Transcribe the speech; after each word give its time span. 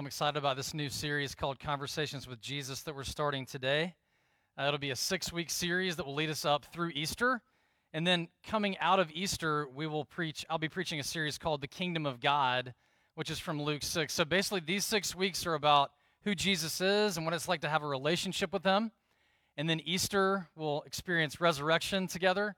I'm 0.00 0.06
excited 0.06 0.38
about 0.38 0.56
this 0.56 0.72
new 0.72 0.88
series 0.88 1.34
called 1.34 1.60
Conversations 1.60 2.26
with 2.26 2.40
Jesus 2.40 2.80
that 2.84 2.96
we're 2.96 3.04
starting 3.04 3.44
today. 3.44 3.96
Uh, 4.58 4.62
it'll 4.62 4.80
be 4.80 4.92
a 4.92 4.96
six 4.96 5.30
week 5.30 5.50
series 5.50 5.96
that 5.96 6.06
will 6.06 6.14
lead 6.14 6.30
us 6.30 6.46
up 6.46 6.64
through 6.72 6.92
Easter. 6.94 7.42
And 7.92 8.06
then 8.06 8.28
coming 8.46 8.78
out 8.78 8.98
of 8.98 9.10
Easter, 9.12 9.68
we 9.68 9.86
will 9.86 10.06
preach, 10.06 10.46
I'll 10.48 10.56
be 10.56 10.70
preaching 10.70 11.00
a 11.00 11.02
series 11.02 11.36
called 11.36 11.60
The 11.60 11.68
Kingdom 11.68 12.06
of 12.06 12.18
God, 12.18 12.72
which 13.14 13.30
is 13.30 13.38
from 13.38 13.60
Luke 13.60 13.82
6. 13.82 14.10
So 14.10 14.24
basically, 14.24 14.60
these 14.60 14.86
six 14.86 15.14
weeks 15.14 15.44
are 15.44 15.52
about 15.52 15.90
who 16.24 16.34
Jesus 16.34 16.80
is 16.80 17.18
and 17.18 17.26
what 17.26 17.34
it's 17.34 17.46
like 17.46 17.60
to 17.60 17.68
have 17.68 17.82
a 17.82 17.86
relationship 17.86 18.54
with 18.54 18.64
Him. 18.64 18.92
And 19.58 19.68
then 19.68 19.80
Easter, 19.80 20.48
we'll 20.56 20.80
experience 20.86 21.42
resurrection 21.42 22.06
together. 22.06 22.56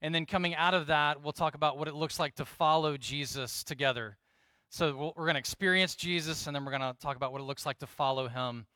And 0.00 0.14
then 0.14 0.26
coming 0.26 0.54
out 0.54 0.74
of 0.74 0.86
that, 0.86 1.24
we'll 1.24 1.32
talk 1.32 1.56
about 1.56 1.76
what 1.76 1.88
it 1.88 1.94
looks 1.96 2.20
like 2.20 2.36
to 2.36 2.44
follow 2.44 2.96
Jesus 2.96 3.64
together. 3.64 4.16
So 4.74 5.14
we're 5.16 5.26
going 5.26 5.34
to 5.34 5.38
experience 5.38 5.94
Jesus, 5.94 6.48
and 6.48 6.56
then 6.56 6.64
we're 6.64 6.76
going 6.76 6.82
to 6.82 6.96
talk 6.98 7.14
about 7.14 7.30
what 7.30 7.40
it 7.40 7.44
looks 7.44 7.64
like 7.64 7.78
to 7.78 7.86
follow 7.86 8.26
him 8.26 8.66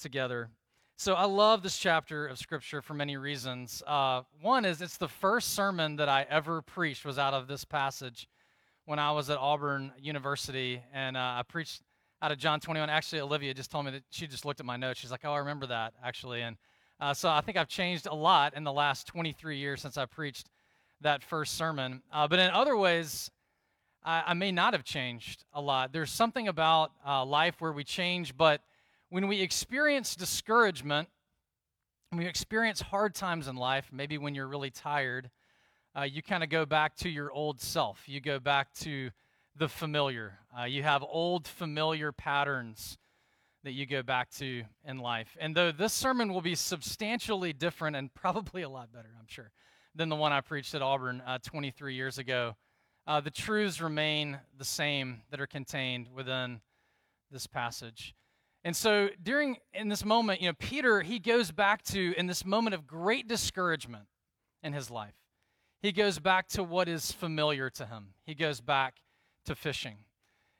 together. 0.00 0.50
So 0.96 1.14
I 1.14 1.26
love 1.26 1.62
this 1.62 1.78
chapter 1.78 2.26
of 2.26 2.38
Scripture 2.38 2.82
for 2.82 2.94
many 2.94 3.16
reasons. 3.16 3.80
Uh, 3.86 4.22
one 4.42 4.64
is 4.64 4.82
it's 4.82 4.96
the 4.96 5.06
first 5.06 5.54
sermon 5.54 5.94
that 5.94 6.08
I 6.08 6.26
ever 6.28 6.60
preached 6.60 7.04
was 7.04 7.20
out 7.20 7.34
of 7.34 7.46
this 7.46 7.64
passage 7.64 8.28
when 8.86 8.98
I 8.98 9.12
was 9.12 9.30
at 9.30 9.38
Auburn 9.38 9.92
University, 10.00 10.82
and 10.92 11.16
uh, 11.16 11.20
I 11.20 11.42
preached 11.46 11.82
out 12.20 12.32
of 12.32 12.38
John 12.38 12.58
21. 12.58 12.90
Actually, 12.90 13.20
Olivia 13.20 13.54
just 13.54 13.70
told 13.70 13.84
me 13.84 13.92
that 13.92 14.02
she 14.10 14.26
just 14.26 14.44
looked 14.44 14.58
at 14.58 14.66
my 14.66 14.76
notes. 14.76 14.98
She's 14.98 15.12
like, 15.12 15.24
"Oh, 15.24 15.30
I 15.30 15.38
remember 15.38 15.66
that 15.68 15.94
actually." 16.02 16.42
And 16.42 16.56
uh, 16.98 17.14
so 17.14 17.28
I 17.28 17.42
think 17.42 17.56
I've 17.56 17.68
changed 17.68 18.08
a 18.08 18.14
lot 18.14 18.54
in 18.56 18.64
the 18.64 18.72
last 18.72 19.06
23 19.06 19.56
years 19.56 19.80
since 19.80 19.96
I 19.96 20.04
preached 20.04 20.50
that 21.00 21.22
first 21.22 21.54
sermon. 21.54 22.02
Uh, 22.12 22.26
but 22.26 22.40
in 22.40 22.50
other 22.50 22.76
ways, 22.76 23.30
I, 24.04 24.24
I, 24.28 24.34
may 24.34 24.52
not 24.52 24.72
have 24.74 24.84
changed 24.84 25.44
a 25.52 25.60
lot. 25.60 25.92
There's 25.92 26.10
something 26.10 26.48
about 26.48 26.92
uh, 27.06 27.24
life 27.24 27.60
where 27.60 27.72
we 27.72 27.84
change, 27.84 28.36
but 28.36 28.60
when 29.10 29.28
we 29.28 29.40
experience 29.40 30.14
discouragement, 30.14 31.08
when 32.10 32.20
we 32.20 32.26
experience 32.26 32.80
hard 32.80 33.14
times 33.14 33.48
in 33.48 33.56
life, 33.56 33.90
maybe 33.92 34.18
when 34.18 34.34
you're 34.34 34.48
really 34.48 34.70
tired, 34.70 35.30
uh, 35.96 36.02
you 36.02 36.22
kind 36.22 36.42
of 36.42 36.50
go 36.50 36.64
back 36.64 36.96
to 36.96 37.08
your 37.08 37.32
old 37.32 37.60
self. 37.60 38.02
You 38.06 38.20
go 38.20 38.38
back 38.38 38.72
to 38.80 39.10
the 39.56 39.68
familiar. 39.68 40.38
Uh, 40.58 40.64
you 40.64 40.82
have 40.82 41.02
old 41.02 41.46
familiar 41.46 42.12
patterns 42.12 42.98
that 43.64 43.72
you 43.72 43.86
go 43.86 44.02
back 44.02 44.30
to 44.30 44.62
in 44.84 44.98
life. 44.98 45.36
And 45.40 45.54
though 45.54 45.72
this 45.72 45.92
sermon 45.92 46.32
will 46.32 46.40
be 46.40 46.54
substantially 46.54 47.52
different 47.52 47.96
and 47.96 48.12
probably 48.14 48.62
a 48.62 48.68
lot 48.68 48.92
better, 48.92 49.10
I'm 49.18 49.26
sure, 49.26 49.50
than 49.94 50.08
the 50.08 50.16
one 50.16 50.32
I 50.32 50.40
preached 50.40 50.74
at 50.74 50.82
Auburn 50.82 51.22
uh, 51.26 51.38
23 51.42 51.94
years 51.94 52.18
ago, 52.18 52.54
uh, 53.08 53.20
the 53.22 53.30
truths 53.30 53.80
remain 53.80 54.38
the 54.58 54.64
same 54.66 55.22
that 55.30 55.40
are 55.40 55.46
contained 55.46 56.08
within 56.14 56.60
this 57.30 57.46
passage. 57.46 58.14
And 58.64 58.76
so 58.76 59.08
during 59.22 59.56
in 59.72 59.88
this 59.88 60.04
moment, 60.04 60.42
you 60.42 60.48
know, 60.48 60.54
Peter 60.58 61.00
he 61.00 61.18
goes 61.18 61.50
back 61.50 61.82
to 61.84 62.14
in 62.18 62.26
this 62.26 62.44
moment 62.44 62.74
of 62.74 62.86
great 62.86 63.26
discouragement 63.26 64.04
in 64.62 64.74
his 64.74 64.90
life. 64.90 65.14
He 65.80 65.90
goes 65.90 66.18
back 66.18 66.48
to 66.48 66.62
what 66.62 66.86
is 66.86 67.10
familiar 67.10 67.70
to 67.70 67.86
him. 67.86 68.08
He 68.26 68.34
goes 68.34 68.60
back 68.60 68.96
to 69.46 69.54
fishing. 69.54 69.96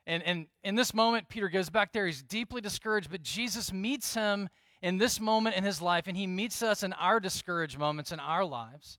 And, 0.07 0.23
and 0.23 0.47
in 0.63 0.73
this 0.73 0.93
moment, 0.93 1.29
Peter 1.29 1.49
goes 1.49 1.69
back 1.69 1.93
there. 1.93 2.07
He's 2.07 2.23
deeply 2.23 2.61
discouraged, 2.61 3.11
but 3.11 3.21
Jesus 3.21 3.71
meets 3.71 4.15
him 4.15 4.49
in 4.81 4.97
this 4.97 5.19
moment 5.19 5.55
in 5.55 5.63
his 5.63 5.83
life, 5.83 6.07
and 6.07 6.17
he 6.17 6.25
meets 6.25 6.63
us 6.63 6.81
in 6.81 6.93
our 6.93 7.19
discouraged 7.19 7.77
moments 7.77 8.11
in 8.11 8.19
our 8.19 8.45
lives. 8.45 8.97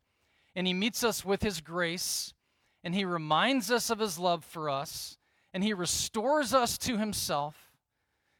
And 0.54 0.68
he 0.68 0.74
meets 0.74 1.02
us 1.02 1.24
with 1.24 1.42
his 1.42 1.60
grace 1.60 2.34
and 2.82 2.94
he 2.94 3.04
reminds 3.04 3.70
us 3.70 3.90
of 3.90 3.98
his 3.98 4.18
love 4.18 4.44
for 4.44 4.70
us, 4.70 5.18
and 5.52 5.62
he 5.62 5.74
restores 5.74 6.54
us 6.54 6.78
to 6.78 6.96
himself, 6.96 7.56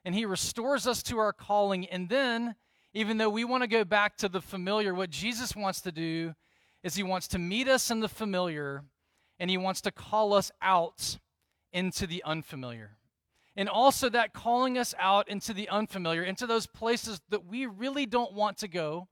and 0.05 0.15
he 0.15 0.25
restores 0.25 0.87
us 0.87 1.03
to 1.05 1.19
our 1.19 1.33
calling. 1.33 1.87
And 1.87 2.09
then, 2.09 2.55
even 2.95 3.19
though 3.19 3.29
we 3.29 3.45
want 3.45 3.63
to 3.63 3.69
go 3.69 3.85
back 3.85 4.17
to 4.19 4.29
the 4.29 4.41
familiar, 4.41 4.95
what 4.95 5.11
Jesus 5.11 5.55
wants 5.55 5.81
to 5.83 5.93
do 5.93 6.35
is 6.83 6.95
he 6.95 7.03
wants 7.03 7.29
to 7.29 7.39
meet 7.39 7.69
us 7.69 7.91
in 7.91 8.01
the 8.01 8.09
familiar, 8.09 8.85
and 9.39 9.51
he 9.51 9.59
wants 9.59 9.83
to 9.83 9.91
call 9.91 10.33
us 10.33 10.51
out 10.63 11.19
into 11.73 12.07
the 12.07 12.23
unfamiliar. 12.25 12.97
And 13.57 13.69
also, 13.69 14.09
that 14.09 14.33
calling 14.33 14.79
us 14.79 14.95
out 14.99 15.29
into 15.29 15.53
the 15.53 15.69
unfamiliar, 15.69 16.23
into 16.23 16.47
those 16.47 16.67
places 16.67 17.21
that 17.29 17.45
we 17.45 17.67
really 17.67 18.07
don't 18.07 18.33
want 18.33 18.59
to 18.59 18.69
go, 18.69 19.09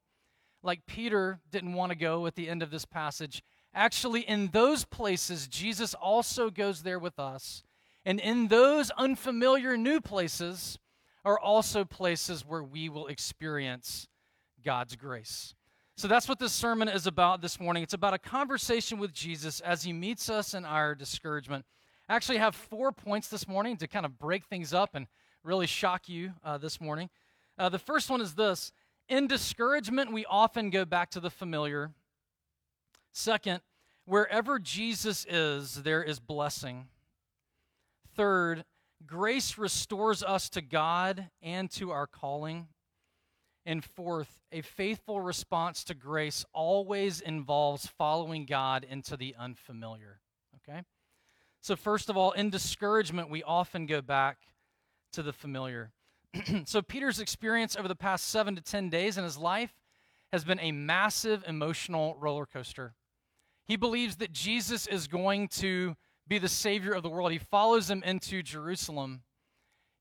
like 0.63 0.87
Peter 0.87 1.41
didn't 1.51 1.75
want 1.75 1.93
to 1.93 1.99
go 1.99 2.27
at 2.27 2.35
the 2.35 2.49
end 2.49 2.63
of 2.63 2.71
this 2.71 2.85
passage 2.85 3.43
Actually, 3.79 4.23
in 4.23 4.49
those 4.49 4.85
places, 4.85 5.47
Jesus 5.47 5.95
also 5.95 6.51
goes 6.51 6.83
there 6.83 6.99
with 6.99 7.17
us. 7.21 7.63
And 8.05 8.19
in 8.19 8.49
those 8.49 8.91
unfamiliar 8.99 9.77
new 9.77 10.01
places 10.01 10.81
are 11.25 11.39
also 11.39 11.85
places 11.85 12.45
where 12.45 12.65
we 12.65 12.89
will 12.89 13.07
experience 13.07 14.09
God's 14.65 14.97
grace. 14.97 15.55
So 15.97 16.09
that's 16.09 16.29
what 16.29 16.41
this 16.41 16.53
sermon 16.53 16.89
is 16.89 17.07
about 17.07 17.41
this 17.41 17.61
morning. 17.61 17.85
It's 17.85 17.95
about 17.95 18.15
a 18.15 18.19
conversation 18.19 18.99
with 18.99 19.13
Jesus 19.13 19.61
as 19.61 19.85
he 19.85 19.93
meets 19.93 20.29
us 20.29 20.55
in 20.55 20.65
our 20.65 20.97
discouragement. 20.97 21.65
I 22.09 22.17
actually 22.17 22.39
have 22.39 22.57
four 22.57 22.91
points 22.91 23.29
this 23.29 23.47
morning 23.47 23.77
to 23.77 23.87
kind 23.87 24.05
of 24.05 24.19
break 24.19 24.47
things 24.47 24.75
up 24.75 24.97
and 24.97 25.07
really 25.45 25.69
shock 25.69 26.09
you 26.09 26.33
uh, 26.43 26.59
this 26.59 26.81
morning. 26.81 27.11
Uh, 27.57 27.69
the 27.69 27.79
first 27.79 28.11
one 28.11 28.21
is 28.21 28.35
this 28.35 28.73
In 29.09 29.29
discouragement, 29.29 30.13
we 30.13 30.25
often 30.25 30.71
go 30.71 30.85
back 30.85 31.11
to 31.11 31.21
the 31.21 31.31
familiar. 31.31 31.93
Second, 33.13 33.61
wherever 34.09 34.59
Jesus 34.59 35.27
is, 35.29 35.83
there 35.83 36.03
is 36.03 36.19
blessing. 36.19 36.89
Third, 38.17 38.65
grace 39.07 39.59
restores 39.59 40.23
us 40.23 40.49
to 40.51 40.63
God 40.63 41.29
and 41.43 41.71
to 41.73 41.91
our 41.91 42.07
calling. 42.07 42.69
And 43.67 43.85
fourth, 43.85 44.41
a 44.51 44.63
faithful 44.63 45.21
response 45.21 45.85
to 45.85 45.95
grace 45.95 46.47
always 46.55 47.21
involves 47.21 47.87
following 47.87 48.47
God 48.47 48.87
into 48.89 49.17
the 49.17 49.35
unfamiliar. 49.39 50.21
Okay? 50.57 50.83
So, 51.61 51.77
first 51.77 52.09
of 52.09 52.17
all, 52.17 52.33
in 52.33 52.49
discouragement, 52.49 53.29
we 53.29 53.43
often 53.43 53.85
go 53.85 54.01
back 54.01 54.39
to 55.13 55.23
the 55.23 55.35
familiar. 55.35 55.93
so, 56.65 56.81
Peter's 56.81 57.21
experience 57.21 57.77
over 57.77 57.89
the 57.89 57.95
past 57.95 58.29
seven 58.29 58.57
to 58.57 58.63
10 58.63 58.89
days 58.89 59.19
in 59.19 59.25
his 59.25 59.37
life 59.37 59.75
has 60.33 60.45
been 60.45 60.61
a 60.61 60.73
massive 60.73 61.45
emotional 61.47 62.17
roller 62.19 62.47
coaster. 62.47 62.95
He 63.69 63.77
believes 63.77 64.17
that 64.17 64.33
Jesus 64.33 64.87
is 64.87 65.07
going 65.07 65.49
to 65.49 65.95
be 66.27 66.39
the 66.39 66.49
Savior 66.49 66.93
of 66.93 67.03
the 67.03 67.11
world. 67.11 67.31
He 67.31 67.39
follows 67.39 67.91
him 67.91 68.03
into 68.03 68.43
Jerusalem. 68.43 69.23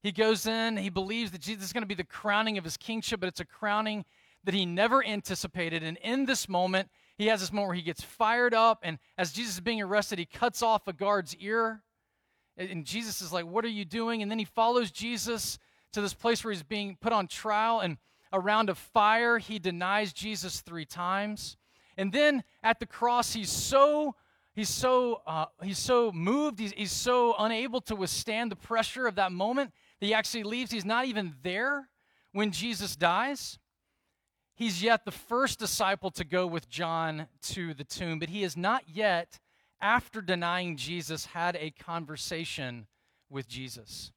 He 0.02 0.14
goes 0.14 0.48
in, 0.48 0.78
he 0.78 0.90
believes 0.90 1.32
that 1.32 1.42
Jesus 1.42 1.66
is 1.66 1.74
going 1.74 1.84
to 1.84 1.88
be 1.88 1.94
the 1.94 2.04
crowning 2.06 2.58
of 2.58 2.64
his 2.64 2.78
kingship, 2.78 3.20
but 3.20 3.28
it's 3.28 3.42
a 3.42 3.46
crowning 3.46 4.06
that 4.46 4.54
he 4.54 4.66
never 4.66 5.06
anticipated. 5.06 5.84
And 5.84 5.98
in 5.98 6.26
this 6.26 6.48
moment, 6.48 6.90
he 7.18 7.28
has 7.28 7.42
this 7.42 7.52
moment 7.52 7.68
where 7.68 7.76
he 7.76 7.82
gets 7.82 8.02
fired 8.02 8.54
up, 8.54 8.80
and 8.84 9.00
as 9.18 9.34
Jesus 9.34 9.56
is 9.56 9.62
being 9.62 9.82
arrested, 9.82 10.18
he 10.18 10.26
cuts 10.26 10.62
off 10.62 10.88
a 10.88 10.94
guard's 10.94 11.36
ear. 11.36 11.84
And 12.56 12.86
Jesus 12.86 13.22
is 13.22 13.34
like, 13.34 13.46
What 13.46 13.66
are 13.66 13.70
you 13.70 13.86
doing? 13.86 14.22
And 14.22 14.32
then 14.32 14.40
he 14.40 14.46
follows 14.46 14.92
Jesus 14.92 15.60
to 15.92 16.02
this 16.02 16.14
place 16.14 16.44
where 16.44 16.54
he's 16.54 16.64
being 16.64 16.98
put 17.02 17.12
on 17.12 17.28
trial, 17.28 17.82
and 17.82 17.98
around 18.32 18.70
a 18.70 18.76
fire, 18.76 19.40
he 19.40 19.60
denies 19.60 20.14
Jesus 20.14 20.62
three 20.62 20.86
times. 20.86 21.58
And 21.98 22.12
then 22.12 22.44
at 22.64 22.80
the 22.80 22.86
cross, 22.86 23.34
he's 23.34 23.52
so 23.52 24.16
he's 24.54 24.70
so 24.70 25.22
uh, 25.26 25.46
he's 25.64 25.80
so 25.80 26.12
moved. 26.12 26.60
He's, 26.60 26.72
he's 26.72 26.92
so 26.92 27.36
unable 27.38 27.82
to 27.82 27.96
withstand 27.96 28.52
the 28.52 28.56
pressure 28.56 29.08
of 29.08 29.16
that 29.16 29.32
moment 29.32 29.72
that 30.00 30.06
he 30.06 30.14
actually 30.14 30.44
leaves. 30.44 30.72
He's 30.72 30.86
not 30.86 31.06
even 31.06 31.36
there 31.42 31.90
when 32.32 32.52
Jesus 32.52 32.96
dies. 32.96 33.58
He's 34.56 34.82
yet 34.82 35.06
the 35.06 35.12
first 35.12 35.60
disciple 35.60 36.10
to 36.12 36.24
go 36.24 36.48
with 36.48 36.68
John 36.68 37.28
to 37.44 37.74
the 37.76 37.84
tomb, 37.84 38.18
but 38.18 38.30
he 38.30 38.42
has 38.42 38.58
not 38.58 38.84
yet, 38.88 39.40
after 39.80 40.20
denying 40.20 40.78
Jesus, 40.78 41.28
had 41.28 41.56
a 41.58 41.70
conversation 41.70 42.88
with 43.30 43.48
Jesus. 43.48 44.12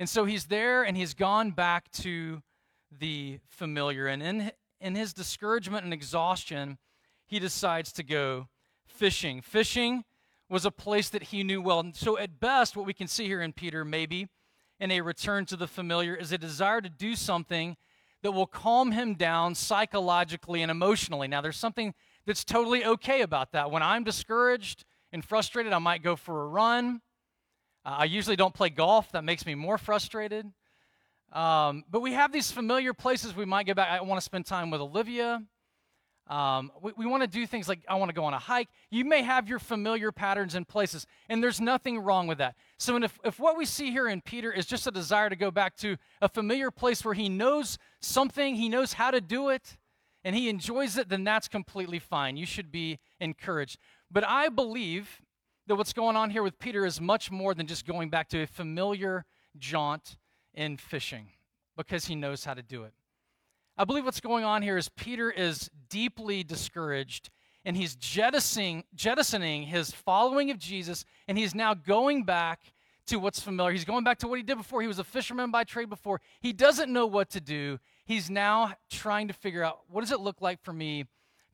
And 0.00 0.08
so 0.08 0.24
he's 0.24 0.46
there 0.46 0.82
and 0.82 0.96
he's 0.96 1.14
gone 1.14 1.52
back 1.52 1.90
to 1.92 2.42
the 2.90 3.38
familiar. 3.48 4.08
And 4.08 4.22
in, 4.22 4.52
in 4.80 4.96
his 4.96 5.12
discouragement 5.12 5.84
and 5.84 5.94
exhaustion, 5.94 6.78
he 7.26 7.38
decides 7.38 7.92
to 7.92 8.02
go 8.02 8.48
fishing. 8.86 9.40
Fishing 9.40 10.04
was 10.48 10.64
a 10.64 10.70
place 10.70 11.08
that 11.10 11.24
he 11.24 11.42
knew 11.42 11.60
well. 11.60 11.80
And 11.80 11.94
so, 11.94 12.16
at 12.18 12.40
best, 12.40 12.76
what 12.76 12.86
we 12.86 12.94
can 12.94 13.08
see 13.08 13.26
here 13.26 13.42
in 13.42 13.52
Peter, 13.52 13.84
maybe 13.84 14.28
in 14.78 14.90
a 14.90 15.00
return 15.00 15.44
to 15.46 15.56
the 15.56 15.66
familiar, 15.66 16.14
is 16.14 16.32
a 16.32 16.38
desire 16.38 16.80
to 16.80 16.88
do 16.88 17.14
something 17.14 17.76
that 18.22 18.32
will 18.32 18.46
calm 18.46 18.92
him 18.92 19.14
down 19.14 19.54
psychologically 19.54 20.62
and 20.62 20.70
emotionally. 20.70 21.28
Now, 21.28 21.40
there's 21.40 21.56
something 21.56 21.94
that's 22.26 22.44
totally 22.44 22.84
okay 22.84 23.22
about 23.22 23.52
that. 23.52 23.70
When 23.70 23.82
I'm 23.82 24.04
discouraged 24.04 24.84
and 25.12 25.24
frustrated, 25.24 25.72
I 25.72 25.78
might 25.78 26.02
go 26.02 26.16
for 26.16 26.42
a 26.42 26.46
run. 26.46 27.00
Uh, 27.84 27.96
I 27.98 28.04
usually 28.04 28.36
don't 28.36 28.54
play 28.54 28.68
golf, 28.68 29.12
that 29.12 29.22
makes 29.22 29.46
me 29.46 29.54
more 29.54 29.78
frustrated. 29.78 30.50
Um, 31.32 31.84
but 31.90 32.00
we 32.00 32.12
have 32.12 32.32
these 32.32 32.50
familiar 32.50 32.94
places 32.94 33.34
we 33.34 33.44
might 33.44 33.66
go 33.66 33.74
back. 33.74 33.90
I 33.90 34.00
want 34.02 34.18
to 34.18 34.24
spend 34.24 34.46
time 34.46 34.70
with 34.70 34.80
Olivia. 34.80 35.42
Um, 36.28 36.72
we, 36.82 36.92
we 36.96 37.06
want 37.06 37.22
to 37.22 37.28
do 37.28 37.46
things 37.46 37.68
like 37.68 37.80
I 37.88 37.94
want 37.94 38.08
to 38.08 38.14
go 38.14 38.24
on 38.24 38.34
a 38.34 38.38
hike. 38.38 38.68
You 38.90 39.04
may 39.04 39.22
have 39.22 39.48
your 39.48 39.60
familiar 39.60 40.10
patterns 40.10 40.54
and 40.56 40.66
places, 40.66 41.06
and 41.28 41.42
there's 41.42 41.60
nothing 41.60 42.00
wrong 42.00 42.26
with 42.26 42.38
that. 42.38 42.56
So, 42.78 42.96
if, 42.96 43.18
if 43.24 43.38
what 43.38 43.56
we 43.56 43.64
see 43.64 43.92
here 43.92 44.08
in 44.08 44.20
Peter 44.20 44.52
is 44.52 44.66
just 44.66 44.86
a 44.86 44.90
desire 44.90 45.30
to 45.30 45.36
go 45.36 45.50
back 45.50 45.76
to 45.78 45.96
a 46.20 46.28
familiar 46.28 46.70
place 46.70 47.04
where 47.04 47.14
he 47.14 47.28
knows 47.28 47.78
something, 48.00 48.56
he 48.56 48.68
knows 48.68 48.94
how 48.94 49.12
to 49.12 49.20
do 49.20 49.50
it, 49.50 49.76
and 50.24 50.34
he 50.34 50.48
enjoys 50.48 50.98
it, 50.98 51.08
then 51.08 51.22
that's 51.22 51.46
completely 51.46 52.00
fine. 52.00 52.36
You 52.36 52.46
should 52.46 52.72
be 52.72 52.98
encouraged. 53.20 53.78
But 54.10 54.26
I 54.26 54.48
believe 54.48 55.22
that 55.68 55.76
what's 55.76 55.92
going 55.92 56.16
on 56.16 56.30
here 56.30 56.42
with 56.42 56.58
Peter 56.58 56.84
is 56.84 57.00
much 57.00 57.30
more 57.30 57.54
than 57.54 57.66
just 57.66 57.86
going 57.86 58.10
back 58.10 58.28
to 58.30 58.42
a 58.42 58.46
familiar 58.46 59.24
jaunt 59.58 60.16
in 60.54 60.76
fishing 60.76 61.28
because 61.76 62.06
he 62.06 62.14
knows 62.14 62.44
how 62.44 62.54
to 62.54 62.62
do 62.62 62.82
it. 62.84 62.92
I 63.78 63.84
believe 63.84 64.04
what's 64.04 64.20
going 64.20 64.44
on 64.44 64.62
here 64.62 64.76
is 64.76 64.88
Peter 64.88 65.30
is 65.30 65.70
deeply 65.90 66.42
discouraged 66.42 67.30
and 67.64 67.76
he's 67.76 67.94
jettisoning, 67.96 68.84
jettisoning 68.94 69.64
his 69.64 69.90
following 69.90 70.50
of 70.50 70.58
Jesus 70.58 71.04
and 71.28 71.36
he's 71.36 71.54
now 71.54 71.74
going 71.74 72.24
back 72.24 72.60
to 73.08 73.18
what's 73.18 73.40
familiar. 73.40 73.72
He's 73.72 73.84
going 73.84 74.02
back 74.02 74.18
to 74.18 74.28
what 74.28 74.38
he 74.38 74.42
did 74.42 74.56
before. 74.56 74.80
He 74.80 74.88
was 74.88 74.98
a 74.98 75.04
fisherman 75.04 75.50
by 75.50 75.64
trade 75.64 75.90
before. 75.90 76.20
He 76.40 76.52
doesn't 76.52 76.92
know 76.92 77.06
what 77.06 77.30
to 77.30 77.40
do. 77.40 77.78
He's 78.04 78.30
now 78.30 78.72
trying 78.90 79.28
to 79.28 79.34
figure 79.34 79.62
out 79.62 79.80
what 79.88 80.00
does 80.00 80.12
it 80.12 80.20
look 80.20 80.40
like 80.40 80.62
for 80.62 80.72
me 80.72 81.04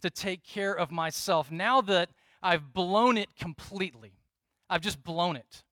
to 0.00 0.10
take 0.10 0.44
care 0.44 0.72
of 0.72 0.90
myself 0.90 1.50
now 1.50 1.80
that 1.82 2.10
I've 2.42 2.72
blown 2.72 3.16
it 3.16 3.36
completely. 3.36 4.12
I've 4.70 4.80
just 4.80 5.02
blown 5.02 5.36
it. 5.36 5.64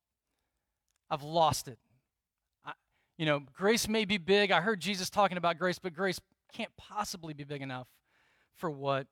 I've 1.08 1.22
lost 1.22 1.68
it. 1.68 1.78
You 3.18 3.26
know, 3.26 3.42
grace 3.52 3.86
may 3.86 4.06
be 4.06 4.16
big. 4.16 4.50
I 4.50 4.62
heard 4.62 4.80
Jesus 4.80 5.10
talking 5.10 5.36
about 5.36 5.58
grace, 5.58 5.78
but 5.78 5.92
grace 5.92 6.18
can't 6.52 6.76
possibly 6.76 7.34
be 7.34 7.44
big 7.44 7.62
enough 7.62 7.88
for 8.54 8.70
what 8.70 9.06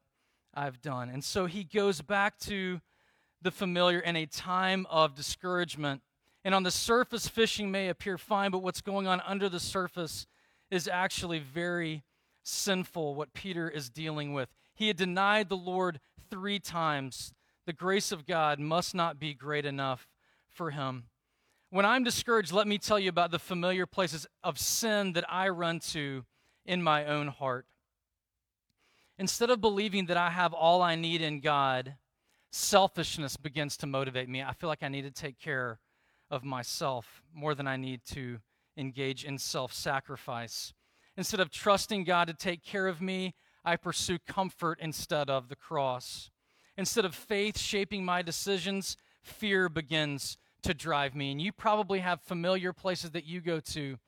I've 0.55 0.81
done. 0.81 1.08
And 1.08 1.23
so 1.23 1.46
he 1.46 1.64
goes 1.64 2.00
back 2.02 2.38
to 2.40 2.81
the 3.43 3.50
familiar 3.50 4.00
in 4.00 4.17
a 4.17 4.26
time 4.26 4.87
of 4.90 5.14
discouragement. 5.14 6.02
And 6.44 6.55
on 6.55 6.62
the 6.62 6.70
surface, 6.70 7.29
fishing 7.29 7.70
may 7.70 7.88
appear 7.88 8.19
fine, 8.19 8.50
but 8.50 8.62
what's 8.62 8.81
going 8.81 9.06
on 9.06 9.20
under 9.26 9.49
the 9.49 9.61
surface 9.61 10.26
is 10.70 10.88
actually 10.88 11.38
very 11.38 12.02
sinful, 12.43 13.14
what 13.14 13.32
Peter 13.35 13.69
is 13.69 13.90
dealing 13.90 14.32
with. 14.32 14.49
He 14.75 14.88
had 14.88 14.96
denied 14.96 15.49
the 15.49 15.56
Lord 15.56 16.00
three 16.31 16.58
times. 16.58 17.32
The 17.67 17.73
grace 17.73 18.12
of 18.12 18.26
God 18.26 18.58
must 18.58 18.94
not 18.94 19.19
be 19.19 19.35
great 19.35 19.67
enough 19.67 20.08
for 20.49 20.70
him. 20.70 21.05
When 21.70 21.85
I'm 21.85 22.02
discouraged, 22.02 22.52
let 22.52 22.67
me 22.67 22.79
tell 22.79 22.99
you 22.99 23.11
about 23.11 23.31
the 23.31 23.38
familiar 23.38 23.85
places 23.85 24.26
of 24.43 24.58
sin 24.58 25.12
that 25.12 25.31
I 25.31 25.50
run 25.50 25.81
to 25.90 26.25
in 26.68 26.82
my 26.82 27.06
own 27.06 27.28
heart. 27.28 27.66
Instead 29.18 29.50
of 29.50 29.60
believing 29.60 30.06
that 30.06 30.16
I 30.16 30.30
have 30.30 30.52
all 30.52 30.82
I 30.82 30.94
need 30.94 31.22
in 31.22 31.40
God, 31.40 31.96
selfishness 32.50 33.36
begins 33.36 33.76
to 33.78 33.86
motivate 33.86 34.28
me. 34.28 34.42
I 34.42 34.52
feel 34.52 34.68
like 34.68 34.82
I 34.82 34.88
need 34.88 35.02
to 35.02 35.10
take 35.10 35.40
care 35.40 35.80
of 36.30 36.44
myself 36.44 37.22
more 37.34 37.54
than 37.54 37.66
I 37.66 37.76
need 37.76 38.02
to 38.10 38.38
engage 38.76 39.24
in 39.24 39.38
self 39.38 39.72
sacrifice. 39.72 40.72
Instead 41.16 41.40
of 41.40 41.50
trusting 41.50 42.04
God 42.04 42.28
to 42.28 42.34
take 42.34 42.62
care 42.62 42.86
of 42.86 43.00
me, 43.00 43.34
I 43.64 43.76
pursue 43.76 44.18
comfort 44.20 44.78
instead 44.80 45.28
of 45.28 45.48
the 45.48 45.56
cross. 45.56 46.30
Instead 46.76 47.04
of 47.04 47.14
faith 47.14 47.58
shaping 47.58 48.04
my 48.04 48.22
decisions, 48.22 48.96
fear 49.20 49.68
begins 49.68 50.38
to 50.62 50.74
drive 50.74 51.14
me. 51.14 51.32
And 51.32 51.42
you 51.42 51.50
probably 51.50 51.98
have 52.00 52.20
familiar 52.20 52.72
places 52.72 53.10
that 53.10 53.24
you 53.24 53.40
go 53.40 53.58
to 53.60 53.98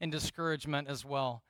in 0.00 0.10
discouragement 0.10 0.88
as 0.88 1.04
well. 1.04 1.43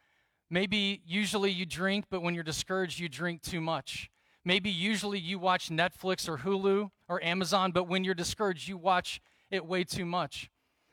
Maybe 0.55 1.03
usually 1.05 1.51
you 1.51 1.67
drink, 1.67 2.05
but 2.11 2.23
when 2.23 2.33
you're 2.33 2.45
discouraged, 2.45 3.01
you 3.01 3.09
drink 3.09 3.43
too 3.43 3.61
much. 3.61 4.09
Maybe 4.45 4.71
usually 4.71 5.19
you 5.19 5.37
watch 5.41 5.69
Netflix 5.69 6.29
or 6.29 6.39
Hulu 6.39 6.93
or 7.09 7.21
Amazon, 7.25 7.73
but 7.73 7.89
when 7.89 8.05
you're 8.05 8.15
discouraged, 8.15 8.69
you 8.69 8.79
watch 8.79 9.21
it 9.51 9.67
way 9.67 9.83
too 9.83 10.07
much. 10.07 10.49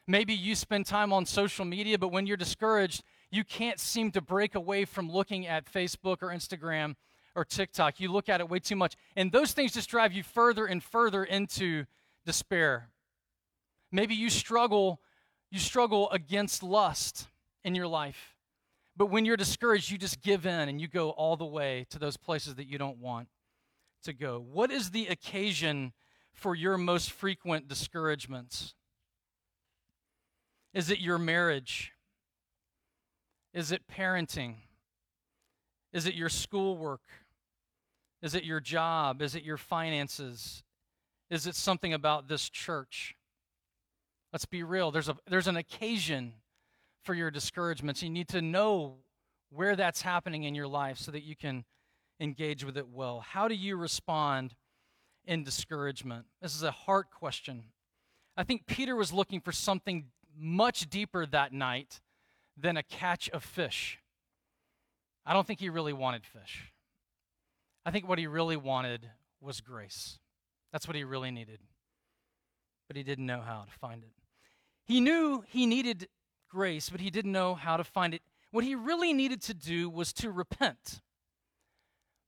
Maybe 0.07 0.33
you 0.33 0.55
spend 0.55 0.87
time 0.87 1.13
on 1.13 1.27
social 1.27 1.63
media, 1.63 1.99
but 1.99 2.07
when 2.07 2.25
you're 2.25 2.37
discouraged, 2.37 3.03
you 3.29 3.43
can't 3.43 3.79
seem 3.79 4.09
to 4.13 4.19
break 4.19 4.55
away 4.55 4.83
from 4.83 5.11
looking 5.11 5.45
at 5.45 5.71
Facebook 5.71 6.23
or 6.23 6.29
Instagram 6.29 6.95
or 7.35 7.45
TikTok. 7.45 7.99
You 7.99 8.11
look 8.11 8.29
at 8.29 8.39
it 8.39 8.49
way 8.49 8.57
too 8.57 8.75
much. 8.75 8.95
And 9.15 9.31
those 9.31 9.51
things 9.51 9.73
just 9.73 9.91
drive 9.91 10.11
you 10.11 10.23
further 10.23 10.65
and 10.65 10.83
further 10.83 11.23
into 11.23 11.85
despair. 12.25 12.89
Maybe 13.91 14.15
you 14.15 14.31
struggle 14.31 15.01
you 15.51 15.59
struggle 15.59 16.09
against 16.09 16.63
lust 16.63 17.27
in 17.63 17.75
your 17.75 17.87
life. 17.87 18.31
But 18.95 19.07
when 19.07 19.25
you're 19.25 19.37
discouraged, 19.37 19.89
you 19.89 19.97
just 19.97 20.21
give 20.21 20.45
in 20.45 20.69
and 20.69 20.79
you 20.81 20.87
go 20.87 21.11
all 21.11 21.37
the 21.37 21.45
way 21.45 21.85
to 21.89 21.99
those 21.99 22.17
places 22.17 22.55
that 22.55 22.67
you 22.67 22.77
don't 22.77 22.97
want 22.97 23.29
to 24.03 24.13
go. 24.13 24.39
What 24.39 24.71
is 24.71 24.91
the 24.91 25.07
occasion 25.07 25.93
for 26.33 26.55
your 26.55 26.77
most 26.77 27.11
frequent 27.11 27.67
discouragements? 27.67 28.73
Is 30.73 30.89
it 30.89 30.99
your 30.99 31.17
marriage? 31.17 31.93
Is 33.53 33.71
it 33.71 33.87
parenting? 33.87 34.55
Is 35.93 36.05
it 36.05 36.13
your 36.13 36.29
schoolwork? 36.29 37.01
Is 38.21 38.35
it 38.35 38.43
your 38.43 38.59
job? 38.59 39.21
Is 39.21 39.35
it 39.35 39.43
your 39.43 39.57
finances? 39.57 40.63
Is 41.29 41.47
it 41.47 41.55
something 41.55 41.93
about 41.93 42.27
this 42.27 42.49
church? 42.49 43.15
Let's 44.31 44.45
be 44.45 44.63
real. 44.63 44.91
There's, 44.91 45.09
a, 45.09 45.17
there's 45.27 45.47
an 45.47 45.57
occasion 45.57 46.33
for 47.03 47.13
your 47.13 47.31
discouragements. 47.31 48.03
You 48.03 48.09
need 48.09 48.27
to 48.29 48.41
know 48.41 48.97
where 49.49 49.75
that's 49.75 50.01
happening 50.01 50.43
in 50.43 50.55
your 50.55 50.67
life 50.67 50.97
so 50.97 51.11
that 51.11 51.23
you 51.23 51.35
can 51.35 51.65
engage 52.19 52.63
with 52.63 52.77
it 52.77 52.87
well. 52.87 53.19
How 53.19 53.47
do 53.47 53.55
you 53.55 53.75
respond 53.75 54.55
in 55.25 55.43
discouragement? 55.43 56.25
This 56.41 56.55
is 56.55 56.63
a 56.63 56.71
heart 56.71 57.11
question. 57.11 57.63
I 58.37 58.43
think 58.43 58.65
Peter 58.65 58.95
was 58.95 59.11
looking 59.11 59.41
for 59.41 59.51
something 59.51 60.05
much 60.37 60.89
deeper 60.89 61.25
that 61.25 61.51
night 61.51 61.99
than 62.57 62.77
a 62.77 62.83
catch 62.83 63.29
of 63.29 63.43
fish. 63.43 63.99
I 65.25 65.33
don't 65.33 65.45
think 65.45 65.59
he 65.59 65.69
really 65.69 65.93
wanted 65.93 66.25
fish. 66.25 66.71
I 67.85 67.91
think 67.91 68.07
what 68.07 68.19
he 68.19 68.27
really 68.27 68.57
wanted 68.57 69.09
was 69.41 69.61
grace. 69.61 70.19
That's 70.71 70.87
what 70.87 70.95
he 70.95 71.03
really 71.03 71.31
needed. 71.31 71.59
But 72.87 72.95
he 72.95 73.03
didn't 73.03 73.25
know 73.25 73.41
how 73.41 73.63
to 73.63 73.79
find 73.79 74.03
it. 74.03 74.11
He 74.85 75.01
knew 75.01 75.43
he 75.47 75.65
needed 75.65 76.07
grace, 76.51 76.89
but 76.89 77.01
he 77.01 77.09
didn't 77.09 77.31
know 77.31 77.55
how 77.55 77.77
to 77.77 77.83
find 77.83 78.13
it. 78.13 78.21
What 78.51 78.65
he 78.65 78.75
really 78.75 79.13
needed 79.13 79.41
to 79.43 79.53
do 79.53 79.89
was 79.89 80.11
to 80.13 80.31
repent. 80.31 81.01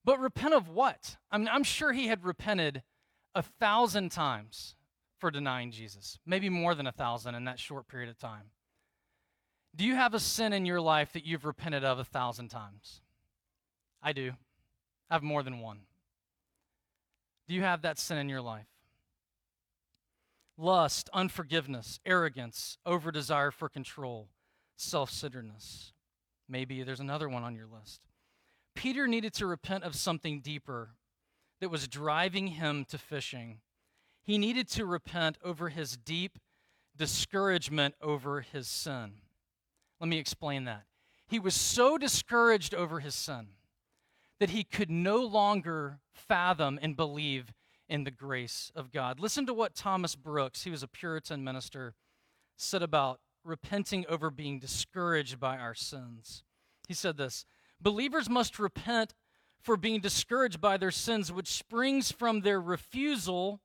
But 0.05 0.19
repent 0.19 0.53
of 0.53 0.69
what? 0.69 1.17
I 1.29 1.37
mean, 1.37 1.49
I'm 1.51 1.63
sure 1.63 1.91
he 1.91 2.07
had 2.07 2.23
repented 2.23 2.83
a 3.35 3.41
thousand 3.41 4.11
times 4.11 4.75
for 5.19 5.31
denying 5.31 5.71
Jesus, 5.71 6.19
maybe 6.25 6.49
more 6.49 6.75
than 6.75 6.87
a 6.87 6.91
thousand 6.91 7.35
in 7.35 7.45
that 7.45 7.59
short 7.59 7.87
period 7.87 8.09
of 8.09 8.17
time. 8.17 8.51
Do 9.75 9.85
you 9.85 9.95
have 9.95 10.13
a 10.13 10.19
sin 10.19 10.53
in 10.53 10.65
your 10.65 10.81
life 10.81 11.13
that 11.13 11.25
you've 11.25 11.45
repented 11.45 11.83
of 11.83 11.99
a 11.99 12.03
thousand 12.03 12.49
times? 12.49 13.01
I 14.01 14.13
do. 14.13 14.33
I 15.09 15.15
have 15.15 15.23
more 15.23 15.43
than 15.43 15.59
one. 15.59 15.79
Do 17.47 17.55
you 17.55 17.61
have 17.63 17.81
that 17.81 17.99
sin 17.99 18.17
in 18.17 18.29
your 18.29 18.41
life? 18.41 18.67
Lust, 20.57 21.09
unforgiveness, 21.13 21.99
arrogance, 22.05 22.77
over 22.85 23.11
desire 23.11 23.51
for 23.51 23.69
control, 23.69 24.29
self 24.75 25.09
centeredness. 25.09 25.93
Maybe 26.47 26.83
there's 26.83 26.99
another 26.99 27.29
one 27.29 27.43
on 27.43 27.55
your 27.55 27.67
list. 27.67 28.01
Peter 28.75 29.07
needed 29.07 29.33
to 29.35 29.47
repent 29.47 29.83
of 29.83 29.95
something 29.95 30.41
deeper 30.41 30.91
that 31.61 31.69
was 31.69 31.87
driving 31.87 32.47
him 32.47 32.85
to 32.85 32.97
fishing. 32.97 33.59
He 34.23 34.37
needed 34.37 34.67
to 34.69 34.85
repent 34.85 35.37
over 35.43 35.69
his 35.69 35.97
deep 35.97 36.39
discouragement 36.97 37.95
over 38.01 38.41
his 38.41 38.67
sin. 38.67 39.13
Let 39.99 40.09
me 40.09 40.17
explain 40.17 40.65
that. 40.65 40.83
He 41.27 41.39
was 41.39 41.55
so 41.55 41.97
discouraged 41.97 42.75
over 42.75 42.99
his 42.99 43.15
sin 43.15 43.47
that 44.39 44.49
he 44.51 44.63
could 44.63 44.89
no 44.89 45.17
longer 45.17 45.99
fathom 46.13 46.77
and 46.81 46.95
believe 46.95 47.53
in 47.93 48.05
the 48.05 48.11
grace 48.11 48.71
of 48.75 48.91
God. 48.91 49.19
Listen 49.19 49.45
to 49.45 49.53
what 49.53 49.75
Thomas 49.75 50.15
Brooks, 50.15 50.63
he 50.63 50.71
was 50.71 50.81
a 50.81 50.87
Puritan 50.87 51.43
minister, 51.43 51.93
said 52.57 52.81
about 52.81 53.19
repenting 53.43 54.03
over 54.09 54.31
being 54.31 54.57
discouraged 54.57 55.39
by 55.39 55.57
our 55.57 55.75
sins. 55.75 56.41
He 56.87 56.95
said 56.95 57.17
this 57.17 57.45
Believers 57.79 58.27
must 58.27 58.57
repent 58.57 59.13
for 59.61 59.77
being 59.77 60.01
discouraged 60.01 60.59
by 60.59 60.75
their 60.75 60.89
sins, 60.89 61.31
which 61.31 61.47
springs 61.47 62.11
from 62.11 62.41
their 62.41 62.59
refusal 62.59 63.61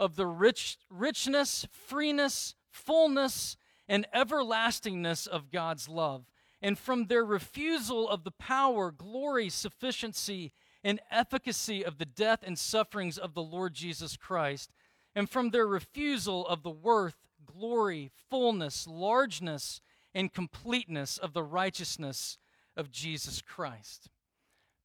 of 0.00 0.16
the 0.16 0.26
rich, 0.26 0.76
richness, 0.90 1.64
freeness, 1.70 2.56
fullness, 2.72 3.56
and 3.88 4.04
everlastingness 4.12 5.28
of 5.28 5.52
God's 5.52 5.88
love, 5.88 6.24
and 6.60 6.76
from 6.76 7.06
their 7.06 7.24
refusal 7.24 8.08
of 8.08 8.24
the 8.24 8.32
power, 8.32 8.90
glory, 8.90 9.48
sufficiency, 9.48 10.50
and 10.82 11.00
efficacy 11.10 11.84
of 11.84 11.98
the 11.98 12.06
death 12.06 12.40
and 12.42 12.58
sufferings 12.58 13.18
of 13.18 13.34
the 13.34 13.42
Lord 13.42 13.74
Jesus 13.74 14.16
Christ, 14.16 14.70
and 15.14 15.28
from 15.28 15.50
their 15.50 15.66
refusal 15.66 16.46
of 16.46 16.62
the 16.62 16.70
worth, 16.70 17.16
glory, 17.44 18.10
fullness, 18.30 18.86
largeness, 18.86 19.80
and 20.14 20.32
completeness 20.32 21.18
of 21.18 21.32
the 21.32 21.42
righteousness 21.42 22.38
of 22.76 22.90
Jesus 22.90 23.42
Christ. 23.42 24.08